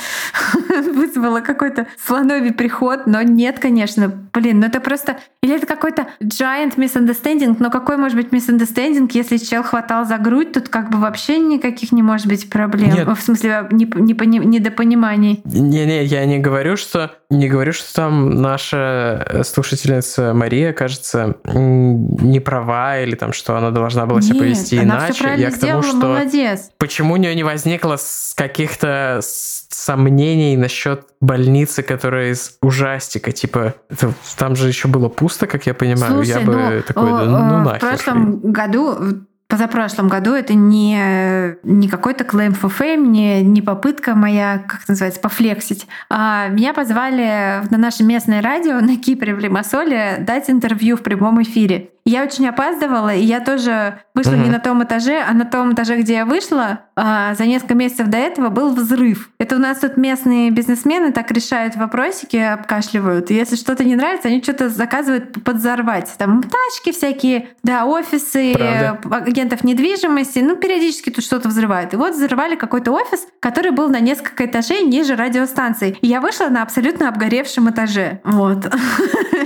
вызвала 0.95 1.41
какой-то 1.41 1.87
слоновий 2.05 2.53
приход, 2.53 3.07
но 3.07 3.23
нет, 3.23 3.56
конечно. 3.61 4.13
Блин, 4.33 4.61
ну 4.61 4.67
это 4.67 4.81
просто... 4.81 5.19
Или 5.43 5.57
это 5.57 5.67
какой-то 5.67 6.09
giant 6.23 6.77
misunderstanding, 6.77 7.57
но 7.59 7.71
какой 7.71 7.97
может 7.97 8.17
быть 8.17 8.29
misunderstanding, 8.29 9.11
если 9.13 9.37
чел 9.37 9.63
хватал 9.63 10.05
за 10.05 10.19
грудь, 10.19 10.53
тут 10.53 10.69
как 10.69 10.91
бы 10.91 10.99
вообще 10.99 11.39
никаких 11.39 11.93
не 11.93 12.03
может 12.03 12.27
быть 12.27 12.49
проблем. 12.51 12.95
Нет. 12.95 13.09
В 13.09 13.21
смысле, 13.21 13.69
не, 13.71 13.85
не, 13.85 14.39
недопониманий. 14.39 15.41
Не-не, 15.45 16.05
я 16.05 16.25
не 16.27 16.39
говорю, 16.39 16.77
что 16.77 17.13
не 17.31 17.49
говорю, 17.49 17.73
что 17.73 17.93
там 17.95 18.41
наша 18.41 19.43
слушательница 19.45 20.33
Мария, 20.33 20.73
кажется, 20.73 21.37
не 21.45 22.41
права 22.41 22.99
или 23.01 23.17
там, 23.17 23.33
что 23.33 23.57
она 23.57 23.71
должна 23.71 24.07
была 24.07 24.21
себя 24.21 24.35
Нет, 24.35 24.43
повести 24.43 24.79
она 24.79 24.97
иначе. 24.99 25.13
Все 25.13 25.35
я 25.35 25.51
к 25.51 25.59
тому, 25.59 25.83
что 25.83 25.97
молодец. 25.97 26.71
почему 26.79 27.15
у 27.15 27.17
нее 27.17 27.35
не 27.35 27.43
возникло 27.43 27.97
каких-то 28.37 29.21
сомнений 29.23 30.57
насчет 30.57 31.07
больницы, 31.21 31.83
которая 31.83 32.33
из 32.33 32.57
ужастика, 32.63 33.33
типа 33.33 33.75
это, 33.91 34.13
там 34.37 34.57
же 34.57 34.69
еще 34.69 34.89
было 34.89 35.09
пусто, 35.09 35.47
как 35.47 35.67
я 35.67 35.75
понимаю, 35.75 36.15
Слушай, 36.15 36.29
я 36.29 36.41
бы 36.41 36.55
ну, 36.55 36.83
такой, 36.83 37.11
да, 37.11 37.25
ну 37.25 37.65
нахер. 37.65 37.79
В 37.79 37.91
прошлом 37.91 38.41
году 38.53 39.26
позапрошлом 39.49 40.09
году 40.09 40.33
это 40.33 40.55
не, 40.55 41.57
не 41.63 41.89
какой-то 41.89 42.25
claim 42.25 42.59
for 42.59 42.73
fame, 42.77 43.07
не, 43.07 43.43
не 43.43 43.63
попытка 43.63 44.15
моя, 44.15 44.65
как 44.67 44.89
называется, 44.89 45.21
пофлексить. 45.21 45.87
А 46.11 46.49
меня 46.49 46.75
позвали 46.75 47.63
на 47.71 47.79
наше 47.79 48.03
местное 48.03 48.43
радио 48.43 48.81
на 48.81 48.97
Кипре 48.97 49.35
в 49.35 49.39
Лимассоле 49.39 50.19
дать 50.21 50.51
интервью 50.51 50.97
в 50.97 51.03
прямом 51.03 51.43
эфире. 51.43 51.91
Я 52.07 52.23
очень 52.23 52.47
опаздывала, 52.49 53.13
и 53.13 53.23
я 53.25 53.41
тоже 53.41 53.99
вышла 54.15 54.31
mm-hmm. 54.31 54.45
не 54.45 54.51
на 54.51 54.61
том 54.61 54.83
этаже, 54.85 55.21
а 55.29 55.35
на 55.35 55.45
том 55.45 55.75
этаже, 55.75 56.01
где 56.01 56.15
я 56.15 56.25
вышла, 56.25 56.81
а, 56.95 57.35
за 57.35 57.47
несколько 57.47 57.75
месяцев 57.75 58.07
до 58.07 58.17
этого 58.17 58.49
был 58.49 58.73
взрыв. 58.73 59.31
Это 59.39 59.57
у 59.57 59.59
нас 59.59 59.81
тут 59.81 59.97
местные 59.97 60.53
бизнесмены 60.53 61.11
так 61.11 61.33
решают 61.33 61.75
вопросики, 61.75 62.37
обкашливают. 62.37 63.33
И 63.33 63.35
если 63.35 63.57
что-то 63.57 63.83
не 63.83 63.97
нравится, 63.97 64.29
они 64.29 64.41
что-то 64.41 64.69
заказывают 64.69 65.43
подзорвать. 65.43 66.15
Там 66.17 66.45
тачки 66.45 66.93
всякие, 66.97 67.49
да, 67.65 67.85
офисы, 67.87 68.55
Правда? 68.55 69.01
агентов 69.27 69.65
недвижимости, 69.65 70.39
ну, 70.39 70.55
периодически 70.55 71.11
тут 71.11 71.25
что-то 71.25 71.49
взрывают. 71.49 71.93
И 71.93 71.97
вот 71.97 72.15
взрывали 72.15 72.55
какой-то 72.55 72.93
офис, 72.93 73.27
который 73.41 73.73
был 73.73 73.89
на 73.89 73.99
несколько 73.99 74.47
этажей 74.47 74.85
ниже 74.85 75.17
радиостанции. 75.17 75.99
И 76.01 76.07
я 76.07 76.21
вышла 76.21 76.51
на 76.51 76.63
абсолютно 76.63 77.09
обгоревшем 77.09 77.69
этаже. 77.69 78.21
Вот. 78.23 78.73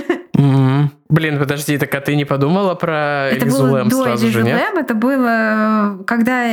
Блин, 1.11 1.37
подожди, 1.37 1.77
так 1.77 1.93
а 1.93 1.99
ты 1.99 2.15
не 2.15 2.23
подумала 2.23 2.73
про 2.73 3.27
это 3.27 3.45
Элизулэм 3.45 3.89
было 3.89 4.03
сразу 4.03 4.27
до 4.27 4.31
же, 4.31 4.43
нет? 4.43 4.61
это 4.77 4.95
было, 4.95 6.01
когда 6.07 6.43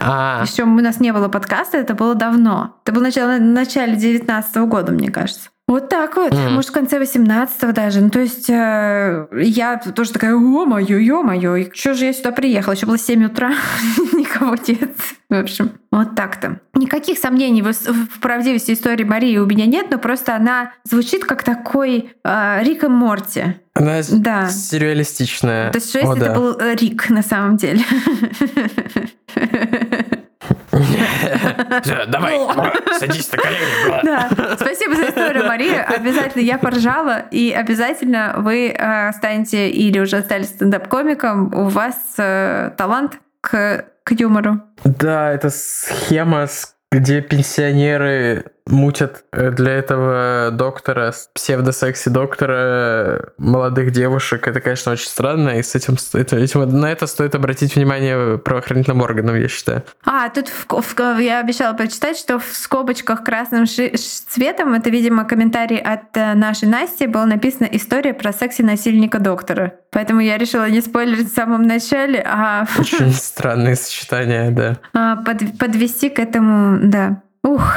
а. 0.00 0.42
еще 0.42 0.64
у 0.64 0.66
нас 0.66 0.98
не 0.98 1.12
было 1.12 1.28
подкаста, 1.28 1.78
это 1.78 1.94
было 1.94 2.16
давно. 2.16 2.76
Это 2.84 2.92
было 2.92 3.04
начало, 3.04 3.38
начале 3.38 3.94
19 3.94 4.56
года, 4.68 4.90
мне 4.90 5.12
кажется. 5.12 5.50
Вот 5.70 5.88
так 5.88 6.16
вот, 6.16 6.32
mm. 6.32 6.50
может, 6.50 6.70
в 6.70 6.72
конце 6.72 6.98
18-го 6.98 7.70
даже. 7.70 8.00
Ну, 8.00 8.10
то 8.10 8.18
есть 8.18 8.50
э, 8.50 9.28
я 9.40 9.76
тоже 9.94 10.10
такая, 10.10 10.34
о 10.34 10.64
моё, 10.66 10.98
ё 10.98 11.22
моё, 11.22 11.64
что 11.72 11.94
же 11.94 12.06
я 12.06 12.12
сюда 12.12 12.32
приехала? 12.32 12.74
Еще 12.74 12.86
было 12.86 12.98
7 12.98 13.26
утра, 13.26 13.50
никого 14.12 14.56
нет. 14.66 14.96
В 15.28 15.34
общем, 15.34 15.70
вот 15.92 16.16
так-то. 16.16 16.58
Никаких 16.74 17.18
сомнений 17.18 17.62
в, 17.62 17.72
в 17.72 18.20
правдивости 18.20 18.72
истории 18.72 19.04
Марии 19.04 19.38
у 19.38 19.46
меня 19.46 19.66
нет, 19.66 19.86
но 19.92 19.98
просто 19.98 20.34
она 20.34 20.72
звучит 20.82 21.24
как 21.24 21.44
такой 21.44 22.14
э, 22.24 22.64
Рик 22.64 22.82
и 22.82 22.88
Морти. 22.88 23.60
Она 23.74 24.00
да. 24.10 24.48
сюрреалистичная. 24.48 25.70
То 25.70 25.78
есть, 25.78 25.90
что 25.90 26.00
если 26.00 26.10
О, 26.10 26.16
это 26.16 26.24
да. 26.24 26.34
был 26.34 26.58
Рик 26.74 27.10
на 27.10 27.22
самом 27.22 27.56
деле? 27.56 27.84
Давай, 32.08 32.38
садись 32.98 33.30
на 33.32 33.38
колени. 33.38 34.04
Да. 34.04 34.28
Спасибо 34.56 34.94
за 34.94 35.08
историю, 35.08 35.46
Мария. 35.46 35.82
Обязательно 35.82 36.42
я 36.42 36.58
поржала, 36.58 37.24
и 37.30 37.50
обязательно 37.50 38.34
вы 38.38 38.68
э, 38.68 39.12
станете 39.12 39.68
или 39.70 39.98
уже 39.98 40.20
стали 40.20 40.44
стендап-комиком. 40.44 41.52
У 41.54 41.68
вас 41.68 41.96
э, 42.18 42.70
талант 42.76 43.18
к, 43.40 43.84
к 44.04 44.12
юмору. 44.12 44.60
Да, 44.84 45.32
это 45.32 45.50
схема, 45.50 46.46
где 46.92 47.20
пенсионеры 47.20 48.44
мутят 48.70 49.24
э, 49.32 49.50
для 49.50 49.72
этого 49.72 50.50
доктора, 50.52 51.12
псевдосекси-доктора 51.34 53.32
молодых 53.38 53.90
девушек. 53.92 54.48
Это, 54.48 54.60
конечно, 54.60 54.92
очень 54.92 55.08
странно, 55.08 55.58
и 55.58 55.62
с 55.62 55.74
этим, 55.74 55.96
это, 56.14 56.36
этим 56.36 56.68
на 56.80 56.90
это 56.90 57.06
стоит 57.06 57.34
обратить 57.34 57.76
внимание 57.76 58.38
правоохранительным 58.38 59.02
органам, 59.02 59.36
я 59.36 59.48
считаю. 59.48 59.82
А, 60.04 60.28
тут 60.28 60.48
в, 60.48 60.66
в, 60.68 61.18
я 61.18 61.40
обещала 61.40 61.74
прочитать, 61.74 62.16
что 62.16 62.38
в 62.38 62.46
скобочках 62.52 63.24
красным 63.24 63.66
ши, 63.66 63.92
цветом, 63.96 64.74
это, 64.74 64.90
видимо, 64.90 65.24
комментарий 65.24 65.78
от 65.78 66.16
э, 66.16 66.34
нашей 66.34 66.68
Насти, 66.68 67.06
была 67.06 67.26
написана 67.26 67.68
история 67.72 68.14
про 68.14 68.32
секси-насильника 68.32 69.18
доктора. 69.18 69.74
Поэтому 69.90 70.20
я 70.20 70.38
решила 70.38 70.68
не 70.70 70.80
спойлерить 70.80 71.30
в 71.30 71.34
самом 71.34 71.62
начале, 71.62 72.24
а... 72.26 72.66
Очень 72.78 73.12
странное 73.12 73.74
сочетание, 73.74 74.50
да. 74.50 74.76
А, 74.92 75.16
под, 75.16 75.58
подвести 75.58 76.08
к 76.08 76.18
этому, 76.18 76.78
да. 76.82 77.22
Ух, 77.42 77.74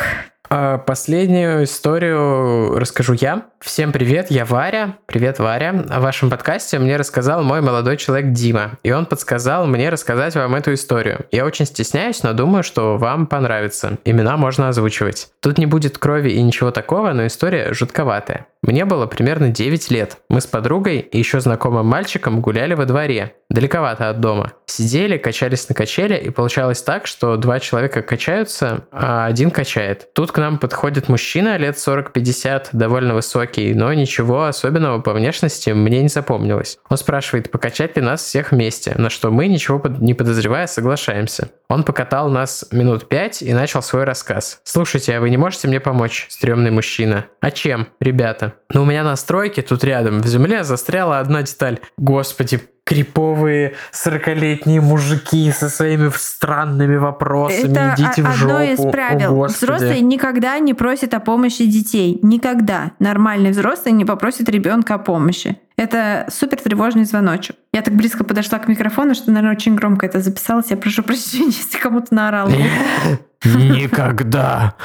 последнюю 0.86 1.64
историю 1.64 2.78
расскажу 2.78 3.14
я. 3.14 3.46
Всем 3.60 3.92
привет, 3.92 4.30
я 4.30 4.46
Варя. 4.46 4.98
Привет, 5.06 5.40
Варя. 5.40 5.86
О 5.90 6.00
вашем 6.02 6.30
подкасте 6.30 6.80
мне 6.80 6.98
рассказал 6.98 7.44
мой 7.44 7.62
молодой 7.62 7.98
человек 7.98 8.34
Дима, 8.34 8.72
и 8.84 8.92
он 8.92 9.06
подсказал 9.06 9.66
мне 9.66 9.90
рассказать 9.90 10.36
вам 10.36 10.54
эту 10.56 10.74
историю. 10.74 11.26
Я 11.32 11.46
очень 11.46 11.66
стесняюсь, 11.66 12.24
но 12.24 12.34
думаю, 12.34 12.64
что 12.64 12.98
вам 12.98 13.26
понравится. 13.26 13.98
Имена 14.04 14.36
можно 14.36 14.68
озвучивать. 14.68 15.30
Тут 15.40 15.58
не 15.58 15.66
будет 15.66 15.98
крови 15.98 16.32
и 16.32 16.42
ничего 16.42 16.72
такого, 16.72 17.14
но 17.14 17.26
история 17.26 17.74
жутковатая. 17.74 18.48
Мне 18.62 18.86
было 18.86 19.08
примерно 19.08 19.50
9 19.50 19.92
лет. 19.92 20.18
Мы 20.30 20.40
с 20.40 20.46
подругой 20.46 21.00
и 21.00 21.18
еще 21.18 21.40
знакомым 21.40 21.86
мальчиком 21.86 22.42
гуляли 22.42 22.76
во 22.76 22.86
дворе, 22.86 23.34
далековато 23.50 24.10
от 24.10 24.20
дома. 24.20 24.54
Сидели, 24.66 25.18
качались 25.18 25.68
на 25.68 25.76
качеле, 25.76 26.18
и 26.18 26.30
получалось 26.30 26.82
так, 26.82 27.08
что 27.08 27.36
два 27.38 27.60
человека 27.60 28.02
качаются, 28.02 28.86
а 28.92 29.26
один 29.26 29.52
качает. 29.52 30.14
Тут 30.14 30.32
к 30.32 30.38
нам 30.44 30.58
подходит 30.58 31.08
мужчина 31.08 31.56
лет 31.56 31.78
40-50, 31.78 32.68
довольно 32.74 33.14
высокий, 33.14 33.74
но 33.74 33.94
ничего 33.94 34.44
особенного 34.44 35.00
по 35.00 35.14
внешности 35.14 35.70
мне 35.70 36.02
не 36.02 36.10
запомнилось. 36.10 36.80
Он 36.90 36.98
спрашивает, 36.98 37.50
покачать 37.50 37.96
ли 37.96 38.02
нас 38.04 38.22
всех 38.22 38.52
вместе, 38.52 38.94
на 38.98 39.10
что 39.10 39.32
мы, 39.32 39.48
ничего 39.48 39.82
не 40.00 40.14
подозревая, 40.14 40.68
соглашаемся. 40.68 41.50
Он 41.70 41.84
покатал 41.84 42.30
нас 42.30 42.66
минут 42.72 43.08
пять 43.08 43.42
и 43.42 43.54
начал 43.54 43.82
свой 43.82 44.04
рассказ. 44.04 44.60
«Слушайте, 44.66 45.16
а 45.16 45.22
вы 45.22 45.30
не 45.30 45.38
можете 45.38 45.70
мне 45.70 45.80
помочь?» 45.80 46.28
Стрёмный 46.30 46.72
мужчина. 46.72 47.26
«А 47.40 47.50
чем, 47.50 47.88
ребята?» 48.02 48.54
«Ну, 48.74 48.84
у 48.84 48.86
меня 48.86 49.06
на 49.06 49.16
стройке 49.16 49.62
тут 49.62 49.84
рядом 49.86 50.20
в 50.20 50.28
земле 50.28 50.66
застряла 50.66 51.20
одна 51.20 51.42
деталь. 51.42 51.80
Господи, 51.98 52.60
криповые 52.86 53.76
40-летние 53.94 54.82
мужики 54.82 55.52
со 55.52 55.70
своими 55.70 56.12
странными 56.16 56.98
вопросами. 56.98 57.72
Это 57.72 57.96
Идите 57.98 58.24
в 58.24 58.32
жопу. 58.34 58.54
одно 58.54 58.64
из 58.64 58.92
правил. 58.92 59.44
О, 59.44 59.48
Взрослые 59.48 60.02
никогда 60.02 60.60
не 60.60 60.74
просят 60.74 61.14
о 61.14 61.20
помощи 61.20 61.66
детей. 61.66 62.20
Никогда. 62.22 62.92
Нормальный 63.00 63.52
взрослый 63.52 63.94
не 63.94 64.06
попросит 64.06 64.50
ребенка 64.50 64.96
о 64.96 64.98
помощи. 64.98 65.58
Это 65.76 66.28
супер 66.30 66.60
тревожный 66.60 67.06
звоночек. 67.06 67.56
Я 67.72 67.82
так 67.82 67.96
близко 67.96 68.24
подошла 68.24 68.60
к 68.60 68.68
микрофону, 68.68 69.16
что, 69.16 69.32
наверное, 69.32 69.56
очень 69.56 69.76
громко 69.76 70.06
это 70.06 70.20
записалось. 70.20 70.68
Я 70.70 70.78
прошу 70.78 71.04
прощения, 71.04 71.48
если 71.48 71.78
кому-то 71.78 72.14
наорала. 72.14 72.52
Никогда. 73.44 74.76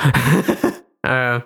Э, 1.05 1.41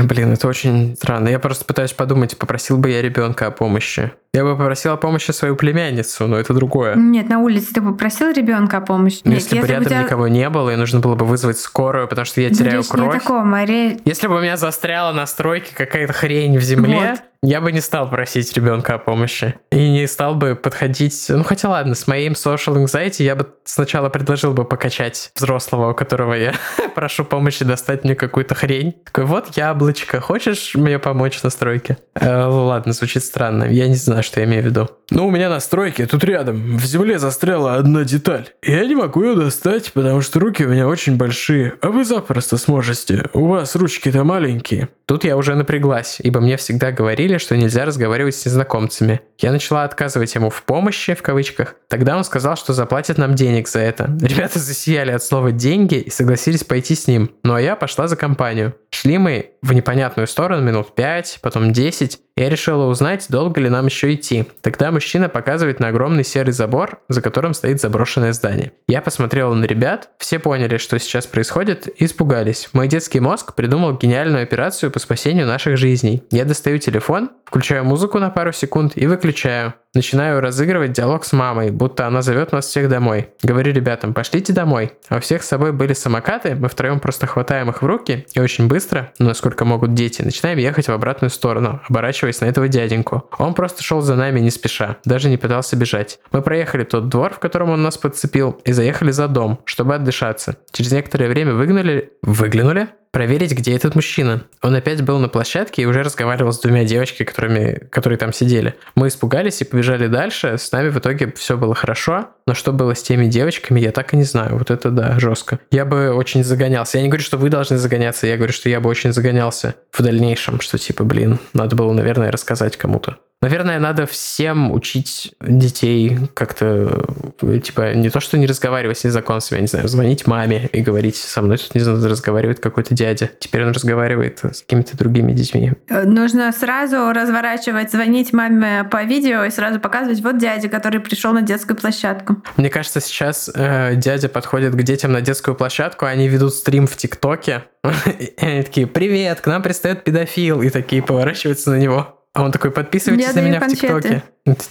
блин, 0.00 0.32
это 0.32 0.48
очень 0.48 0.96
странно. 0.96 1.28
Я 1.28 1.38
просто 1.38 1.64
пытаюсь 1.64 1.92
подумать, 1.92 2.36
попросил 2.36 2.78
бы 2.78 2.90
я 2.90 3.02
ребенка 3.02 3.46
о 3.46 3.50
помощи. 3.50 4.12
Я 4.32 4.44
бы 4.44 4.56
попросил 4.56 4.92
о 4.92 4.96
помощи 4.96 5.30
свою 5.30 5.56
племянницу, 5.56 6.26
но 6.26 6.36
это 6.36 6.54
другое. 6.54 6.94
Нет, 6.96 7.28
на 7.28 7.40
улице 7.40 7.72
ты 7.74 7.82
попросил 7.82 8.30
ребенка 8.30 8.78
о 8.78 8.80
помощи. 8.80 9.20
Ну, 9.24 9.32
Нет, 9.32 9.40
если, 9.40 9.56
если 9.56 9.66
бы 9.66 9.72
рядом 9.72 9.88
тебя... 9.88 10.02
никого 10.02 10.28
не 10.28 10.48
было, 10.48 10.70
и 10.70 10.76
нужно 10.76 11.00
было 11.00 11.14
бы 11.14 11.24
вызвать 11.24 11.58
скорую, 11.58 12.08
потому 12.08 12.24
что 12.24 12.40
я 12.40 12.50
теряю 12.50 12.78
Речь 12.78 12.88
кровь. 12.88 13.14
Не 13.14 13.20
такого, 13.20 13.42
Мария... 13.42 13.98
Если 14.04 14.26
бы 14.26 14.36
у 14.36 14.40
меня 14.40 14.56
застряла 14.56 15.12
на 15.12 15.26
стройке 15.26 15.74
какая-то 15.74 16.12
хрень 16.12 16.58
в 16.58 16.62
земле, 16.62 17.10
вот. 17.10 17.20
Я 17.42 17.62
бы 17.62 17.72
не 17.72 17.80
стал 17.80 18.10
просить 18.10 18.52
ребенка 18.52 18.94
о 18.94 18.98
помощи. 18.98 19.54
И 19.72 19.88
не 19.88 20.06
стал 20.06 20.34
бы 20.34 20.54
подходить... 20.54 21.26
Ну, 21.30 21.42
хотя 21.42 21.70
ладно, 21.70 21.94
с 21.94 22.06
моим 22.06 22.32
social 22.32 22.76
anxiety 22.76 23.22
я 23.22 23.34
бы 23.34 23.46
сначала 23.64 24.10
предложил 24.10 24.52
бы 24.52 24.64
покачать 24.66 25.32
взрослого, 25.34 25.92
у 25.92 25.94
которого 25.94 26.34
я 26.34 26.54
прошу 26.94 27.24
помощи 27.24 27.64
достать 27.64 28.04
мне 28.04 28.14
какую-то 28.14 28.54
хрень. 28.54 28.94
Такой, 29.04 29.24
вот 29.24 29.56
яблочко, 29.56 30.20
хочешь 30.20 30.74
мне 30.74 30.98
помочь 30.98 31.42
на 31.42 31.48
стройке? 31.48 31.96
Э, 32.14 32.44
ладно, 32.44 32.92
звучит 32.92 33.24
странно. 33.24 33.64
Я 33.64 33.88
не 33.88 33.94
знаю, 33.94 34.22
что 34.22 34.40
я 34.40 34.46
имею 34.46 34.62
в 34.62 34.66
виду. 34.66 34.90
Ну, 35.10 35.26
у 35.26 35.30
меня 35.30 35.48
на 35.48 35.60
стройке 35.60 36.06
тут 36.06 36.22
рядом 36.24 36.76
в 36.76 36.84
земле 36.84 37.18
застряла 37.18 37.76
одна 37.76 38.04
деталь. 38.04 38.50
Я 38.62 38.84
не 38.84 38.94
могу 38.94 39.24
ее 39.24 39.34
достать, 39.34 39.92
потому 39.94 40.20
что 40.20 40.40
руки 40.40 40.64
у 40.64 40.68
меня 40.68 40.86
очень 40.86 41.16
большие. 41.16 41.72
А 41.80 41.88
вы 41.88 42.04
запросто 42.04 42.58
сможете. 42.58 43.24
У 43.32 43.46
вас 43.46 43.74
ручки-то 43.76 44.24
маленькие. 44.24 44.88
Тут 45.06 45.24
я 45.24 45.36
уже 45.36 45.56
напряглась, 45.56 46.18
ибо 46.20 46.40
мне 46.40 46.56
всегда 46.56 46.92
говорили, 46.92 47.29
что 47.38 47.56
нельзя 47.56 47.84
разговаривать 47.84 48.34
с 48.34 48.44
незнакомцами. 48.44 49.20
Я 49.38 49.52
начала 49.52 49.84
отказывать 49.84 50.34
ему 50.34 50.50
в 50.50 50.62
помощи, 50.62 51.14
в 51.14 51.22
кавычках. 51.22 51.76
Тогда 51.88 52.16
он 52.16 52.24
сказал, 52.24 52.56
что 52.56 52.72
заплатит 52.72 53.18
нам 53.18 53.34
денег 53.34 53.68
за 53.68 53.80
это. 53.80 54.16
Ребята 54.20 54.58
засияли 54.58 55.10
от 55.12 55.22
слова 55.22 55.52
«деньги» 55.52 55.96
и 55.96 56.10
согласились 56.10 56.64
пойти 56.64 56.94
с 56.94 57.06
ним. 57.06 57.30
Ну 57.42 57.54
а 57.54 57.60
я 57.60 57.76
пошла 57.76 58.08
за 58.08 58.16
компанию. 58.16 58.74
Шли 58.90 59.18
мы 59.18 59.50
в 59.62 59.72
непонятную 59.72 60.26
сторону 60.26 60.62
минут 60.62 60.94
5, 60.94 61.40
потом 61.42 61.72
10. 61.72 62.18
Я 62.36 62.48
решила 62.48 62.86
узнать, 62.86 63.26
долго 63.28 63.60
ли 63.60 63.68
нам 63.68 63.86
еще 63.86 64.14
идти. 64.14 64.46
Тогда 64.62 64.90
мужчина 64.90 65.28
показывает 65.28 65.78
на 65.78 65.88
огромный 65.88 66.24
серый 66.24 66.52
забор, 66.52 67.00
за 67.08 67.20
которым 67.20 67.52
стоит 67.52 67.80
заброшенное 67.80 68.32
здание. 68.32 68.72
Я 68.88 69.02
посмотрела 69.02 69.52
на 69.52 69.66
ребят, 69.66 70.08
все 70.16 70.38
поняли, 70.38 70.78
что 70.78 70.98
сейчас 70.98 71.26
происходит, 71.26 71.88
и 72.00 72.06
испугались. 72.06 72.70
Мой 72.72 72.88
детский 72.88 73.20
мозг 73.20 73.54
придумал 73.54 73.98
гениальную 73.98 74.42
операцию 74.42 74.90
по 74.90 74.98
спасению 74.98 75.46
наших 75.46 75.76
жизней. 75.76 76.22
Я 76.30 76.46
достаю 76.46 76.78
телефон, 76.78 77.30
включаю 77.44 77.84
музыку 77.84 78.18
на 78.18 78.30
пару 78.30 78.52
секунд 78.52 78.92
и 78.94 79.06
выключаю. 79.06 79.74
Начинаю 79.92 80.40
разыгрывать 80.40 80.92
диалог 80.92 81.24
с 81.24 81.32
мамой, 81.32 81.72
будто 81.72 82.06
она 82.06 82.22
зовет 82.22 82.52
нас 82.52 82.66
всех 82.66 82.88
домой. 82.88 83.30
Говорю 83.42 83.72
ребятам, 83.72 84.14
пошлите 84.14 84.52
домой. 84.52 84.92
А 85.08 85.16
у 85.16 85.20
всех 85.20 85.42
с 85.42 85.48
собой 85.48 85.72
были 85.72 85.94
самокаты, 85.94 86.54
мы 86.54 86.68
втроем 86.68 87.00
просто 87.00 87.26
хватаем 87.26 87.70
их 87.70 87.82
в 87.82 87.86
руки 87.86 88.24
и 88.32 88.40
очень 88.40 88.68
быстро, 88.68 89.12
ну, 89.18 89.26
насколько 89.26 89.49
могут 89.64 89.94
дети, 89.94 90.22
начинаем 90.22 90.58
ехать 90.58 90.86
в 90.86 90.92
обратную 90.92 91.30
сторону, 91.30 91.80
оборачиваясь 91.88 92.40
на 92.40 92.46
этого 92.46 92.68
дяденьку. 92.68 93.28
Он 93.38 93.54
просто 93.54 93.82
шел 93.82 94.00
за 94.00 94.16
нами 94.16 94.40
не 94.40 94.50
спеша, 94.50 94.96
даже 95.04 95.28
не 95.28 95.36
пытался 95.36 95.76
бежать. 95.76 96.18
Мы 96.32 96.42
проехали 96.42 96.84
тот 96.84 97.08
двор, 97.08 97.34
в 97.34 97.38
котором 97.38 97.70
он 97.70 97.82
нас 97.82 97.98
подцепил, 97.98 98.60
и 98.64 98.72
заехали 98.72 99.10
за 99.10 99.28
дом, 99.28 99.60
чтобы 99.64 99.94
отдышаться. 99.94 100.56
Через 100.72 100.92
некоторое 100.92 101.28
время 101.28 101.54
выгнали... 101.54 102.12
Выглянули? 102.22 102.88
Проверить, 103.12 103.52
где 103.52 103.74
этот 103.74 103.94
мужчина. 103.94 104.44
Он 104.62 104.74
опять 104.74 105.02
был 105.02 105.18
на 105.18 105.28
площадке 105.28 105.82
и 105.82 105.86
уже 105.86 106.02
разговаривал 106.02 106.52
с 106.52 106.60
двумя 106.60 106.84
девочками, 106.84 107.26
которыми, 107.26 107.88
которые 107.90 108.18
там 108.18 108.32
сидели. 108.32 108.74
Мы 108.94 109.08
испугались 109.08 109.60
и 109.60 109.64
побежали 109.64 110.06
дальше. 110.06 110.56
С 110.58 110.70
нами 110.72 110.90
в 110.90 110.98
итоге 110.98 111.32
все 111.36 111.56
было 111.56 111.74
хорошо. 111.74 112.28
Но 112.46 112.54
что 112.54 112.72
было 112.72 112.94
с 112.94 113.02
теми 113.02 113.26
девочками, 113.26 113.80
я 113.80 113.92
так 113.92 114.14
и 114.14 114.16
не 114.16 114.24
знаю. 114.24 114.56
Вот 114.56 114.70
это 114.70 114.90
да, 114.90 115.18
жестко. 115.18 115.58
Я 115.70 115.84
бы 115.84 116.12
очень 116.12 116.44
загонялся. 116.44 116.98
Я 116.98 117.02
не 117.02 117.08
говорю, 117.08 117.24
что 117.24 117.36
вы 117.36 117.48
должны 117.48 117.76
загоняться. 117.78 118.26
Я 118.26 118.36
говорю, 118.36 118.52
что 118.52 118.68
я 118.68 118.80
бы 118.80 118.88
очень 118.88 119.12
загонялся 119.12 119.74
в 119.90 120.02
дальнейшем. 120.02 120.60
Что 120.60 120.78
типа, 120.78 121.04
блин, 121.04 121.38
надо 121.52 121.76
было, 121.76 121.92
наверное, 121.92 122.30
рассказать 122.30 122.76
кому-то. 122.76 123.16
Наверное, 123.42 123.78
надо 123.78 124.04
всем 124.04 124.70
учить 124.70 125.32
детей 125.40 126.18
как-то, 126.34 127.06
типа, 127.40 127.94
не 127.94 128.10
то, 128.10 128.20
что 128.20 128.36
не 128.36 128.46
разговаривать 128.46 128.98
с 128.98 129.04
незнакомцами, 129.04 129.58
я 129.58 129.62
не 129.62 129.66
знаю, 129.66 129.88
звонить 129.88 130.26
маме 130.26 130.68
и 130.74 130.82
говорить, 130.82 131.16
со 131.16 131.40
мной 131.40 131.56
тут 131.56 131.74
не 131.74 131.80
знаю, 131.80 132.06
разговаривает 132.06 132.60
какой-то 132.60 132.94
дядя. 132.94 133.30
Теперь 133.38 133.64
он 133.64 133.72
разговаривает 133.72 134.40
с 134.44 134.60
какими-то 134.60 134.94
другими 134.98 135.32
детьми. 135.32 135.72
Э, 135.88 136.04
нужно 136.04 136.52
сразу 136.52 137.12
разворачивать, 137.12 137.90
звонить 137.90 138.34
маме 138.34 138.84
по 138.84 139.04
видео 139.04 139.44
и 139.44 139.50
сразу 139.50 139.80
показывать, 139.80 140.20
вот 140.20 140.36
дядя, 140.36 140.68
который 140.68 141.00
пришел 141.00 141.32
на 141.32 141.40
детскую 141.40 141.78
площадку. 141.78 142.42
Мне 142.58 142.68
кажется, 142.68 143.00
сейчас 143.00 143.50
э, 143.54 143.94
дядя 143.96 144.28
подходит 144.28 144.74
к 144.74 144.82
детям 144.82 145.12
на 145.12 145.22
детскую 145.22 145.54
площадку, 145.54 146.04
они 146.04 146.28
ведут 146.28 146.52
стрим 146.52 146.86
в 146.86 146.94
ТикТоке, 146.94 147.64
и 148.18 148.34
они 148.36 148.62
такие, 148.64 148.86
привет, 148.86 149.40
к 149.40 149.46
нам 149.46 149.62
пристает 149.62 150.04
педофил, 150.04 150.60
и 150.60 150.68
такие 150.68 151.02
поворачиваются 151.02 151.70
на 151.70 151.76
него. 151.76 152.19
А 152.32 152.44
он 152.44 152.52
такой, 152.52 152.70
подписывайтесь 152.70 153.26
я 153.26 153.32
на 153.32 153.40
меня 153.40 153.58
конфеты. 153.58 153.86
в 153.86 154.02
ТикТоке. 154.02 154.22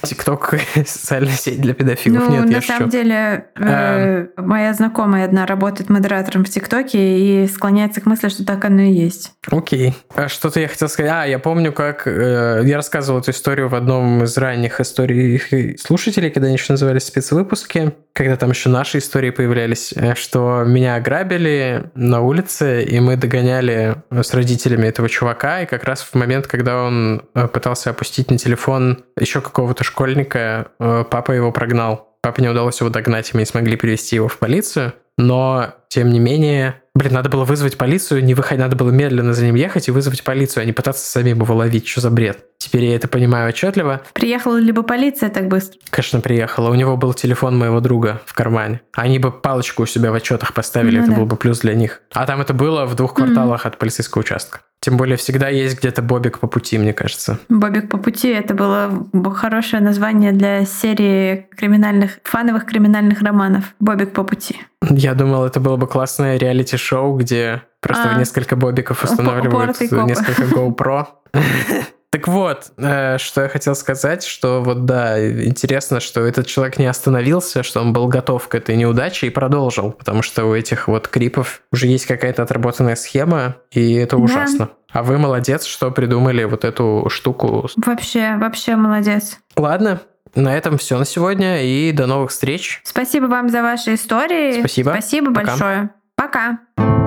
ТикТок 0.02 0.54
социальная 0.86 1.34
сеть 1.34 1.60
для 1.60 1.74
педофилов. 1.74 2.28
Ну, 2.28 2.32
Нет, 2.32 2.46
на 2.46 2.50
я 2.50 2.60
самом 2.60 2.82
шучу. 2.82 2.90
деле, 2.90 3.46
э, 3.56 4.26
а... 4.36 4.42
моя 4.42 4.74
знакомая 4.74 5.24
одна 5.24 5.46
работает 5.46 5.88
модератором 5.90 6.44
в 6.44 6.48
ТикТоке 6.48 6.98
и 6.98 7.46
склоняется 7.46 8.00
к 8.00 8.06
мысли, 8.06 8.28
что 8.28 8.44
так 8.44 8.64
оно 8.64 8.82
и 8.82 8.92
есть. 8.92 9.32
Окей. 9.50 9.94
А 10.14 10.28
что-то 10.28 10.60
я 10.60 10.68
хотел 10.68 10.88
сказать. 10.88 11.12
А, 11.12 11.24
я 11.24 11.38
помню, 11.38 11.72
как 11.72 12.06
э, 12.06 12.62
я 12.64 12.76
рассказывал 12.76 13.20
эту 13.20 13.30
историю 13.30 13.68
в 13.68 13.74
одном 13.74 14.24
из 14.24 14.36
ранних 14.36 14.80
историй 14.80 15.78
слушателей, 15.78 16.30
когда 16.30 16.48
они 16.48 16.56
еще 16.56 16.72
назывались 16.72 17.04
спецвыпуски, 17.04 17.94
когда 18.12 18.36
там 18.36 18.50
еще 18.50 18.68
наши 18.68 18.98
истории 18.98 19.30
появлялись, 19.30 19.92
э, 19.94 20.14
что 20.14 20.64
меня 20.66 20.96
ограбили 20.96 21.90
на 21.94 22.20
улице, 22.20 22.82
и 22.82 22.98
мы 23.00 23.16
догоняли 23.16 24.02
с 24.10 24.34
родителями 24.34 24.86
этого 24.88 25.08
чувака, 25.08 25.62
и 25.62 25.66
как 25.66 25.84
раз 25.84 26.02
в 26.02 26.14
момент, 26.14 26.46
когда 26.46 26.82
он 26.82 27.22
э, 27.34 27.46
пытался 27.48 27.90
опустить 27.90 28.30
на 28.30 28.38
телефон 28.38 29.04
еще 29.16 29.40
какого 29.40 29.59
какого-то 29.60 29.84
школьника, 29.84 30.68
э, 30.78 31.04
папа 31.10 31.32
его 31.32 31.52
прогнал. 31.52 32.16
Папе 32.22 32.42
не 32.42 32.48
удалось 32.48 32.80
его 32.80 32.88
догнать, 32.88 33.30
и 33.30 33.32
мы 33.34 33.42
не 33.42 33.46
смогли 33.46 33.76
привести 33.76 34.16
его 34.16 34.26
в 34.26 34.38
полицию. 34.38 34.94
Но, 35.18 35.74
тем 35.88 36.10
не 36.10 36.18
менее, 36.18 36.80
блин, 36.94 37.12
надо 37.12 37.28
было 37.28 37.44
вызвать 37.44 37.76
полицию, 37.76 38.24
не 38.24 38.32
выходить, 38.32 38.60
надо 38.60 38.74
было 38.74 38.90
медленно 38.90 39.34
за 39.34 39.44
ним 39.44 39.56
ехать 39.56 39.88
и 39.88 39.90
вызвать 39.90 40.24
полицию, 40.24 40.62
а 40.62 40.64
не 40.64 40.72
пытаться 40.72 41.06
самим 41.06 41.42
его 41.42 41.54
ловить. 41.54 41.86
Что 41.86 42.00
за 42.00 42.10
бред? 42.10 42.42
Теперь 42.56 42.84
я 42.84 42.96
это 42.96 43.06
понимаю 43.06 43.50
отчетливо. 43.50 44.00
Приехала 44.14 44.56
ли 44.56 44.72
бы 44.72 44.82
полиция 44.82 45.28
так 45.28 45.48
быстро? 45.48 45.78
Конечно, 45.90 46.22
приехала. 46.22 46.70
У 46.70 46.74
него 46.74 46.96
был 46.96 47.12
телефон 47.12 47.58
моего 47.58 47.80
друга 47.80 48.22
в 48.24 48.32
кармане. 48.32 48.80
Они 48.94 49.18
бы 49.18 49.30
палочку 49.30 49.82
у 49.82 49.86
себя 49.86 50.10
в 50.10 50.14
отчетах 50.14 50.54
поставили, 50.54 50.96
ну, 50.96 51.02
это 51.02 51.10
да. 51.12 51.18
был 51.18 51.26
бы 51.26 51.36
плюс 51.36 51.60
для 51.60 51.74
них. 51.74 52.00
А 52.12 52.24
там 52.24 52.40
это 52.40 52.54
было 52.54 52.86
в 52.86 52.94
двух 52.94 53.12
кварталах 53.12 53.66
mm-hmm. 53.66 53.68
от 53.68 53.78
полицейского 53.78 54.22
участка. 54.22 54.60
Тем 54.80 54.96
более 54.96 55.16
всегда 55.18 55.48
есть 55.48 55.78
где-то 55.78 56.00
Бобик 56.00 56.38
по 56.38 56.46
пути, 56.46 56.78
мне 56.78 56.94
кажется. 56.94 57.38
Бобик 57.50 57.90
по 57.90 57.98
пути 57.98 58.28
это 58.28 58.54
было 58.54 59.06
хорошее 59.34 59.82
название 59.82 60.32
для 60.32 60.64
серии 60.64 61.48
криминальных, 61.56 62.18
фановых 62.24 62.64
криминальных 62.64 63.20
романов. 63.20 63.74
Бобик 63.78 64.14
по 64.14 64.24
пути. 64.24 64.58
Я 64.88 65.14
думал, 65.14 65.44
это 65.44 65.60
было 65.60 65.76
бы 65.76 65.86
классное 65.86 66.38
реалити-шоу, 66.38 67.18
где 67.18 67.62
просто 67.80 68.14
а, 68.14 68.18
несколько 68.18 68.56
бобиков 68.56 69.04
устанавливают 69.04 69.78
несколько 69.80 70.44
GoPro. 70.44 71.06
Так 72.10 72.26
вот, 72.26 72.72
э, 72.76 73.18
что 73.18 73.42
я 73.42 73.48
хотел 73.48 73.76
сказать, 73.76 74.24
что 74.24 74.62
вот 74.62 74.84
да, 74.84 75.44
интересно, 75.44 76.00
что 76.00 76.22
этот 76.22 76.48
человек 76.48 76.76
не 76.78 76.86
остановился, 76.86 77.62
что 77.62 77.80
он 77.80 77.92
был 77.92 78.08
готов 78.08 78.48
к 78.48 78.54
этой 78.56 78.76
неудаче 78.76 79.28
и 79.28 79.30
продолжил, 79.30 79.92
потому 79.92 80.22
что 80.22 80.44
у 80.46 80.54
этих 80.54 80.88
вот 80.88 81.06
крипов 81.06 81.62
уже 81.70 81.86
есть 81.86 82.06
какая-то 82.06 82.42
отработанная 82.42 82.96
схема, 82.96 83.56
и 83.70 83.94
это 83.94 84.16
да. 84.16 84.22
ужасно. 84.22 84.70
А 84.92 85.04
вы 85.04 85.18
молодец, 85.18 85.64
что 85.64 85.92
придумали 85.92 86.42
вот 86.42 86.64
эту 86.64 87.06
штуку. 87.10 87.68
Вообще, 87.76 88.36
вообще 88.38 88.74
молодец. 88.74 89.38
Ладно, 89.56 90.00
на 90.34 90.56
этом 90.56 90.78
все 90.78 90.98
на 90.98 91.04
сегодня 91.04 91.62
и 91.62 91.92
до 91.92 92.06
новых 92.06 92.32
встреч. 92.32 92.80
Спасибо 92.82 93.26
вам 93.26 93.48
за 93.48 93.62
ваши 93.62 93.94
истории. 93.94 94.58
Спасибо. 94.58 94.90
Спасибо 94.90 95.32
Пока. 95.32 95.46
большое. 95.46 95.90
Пока. 96.16 96.99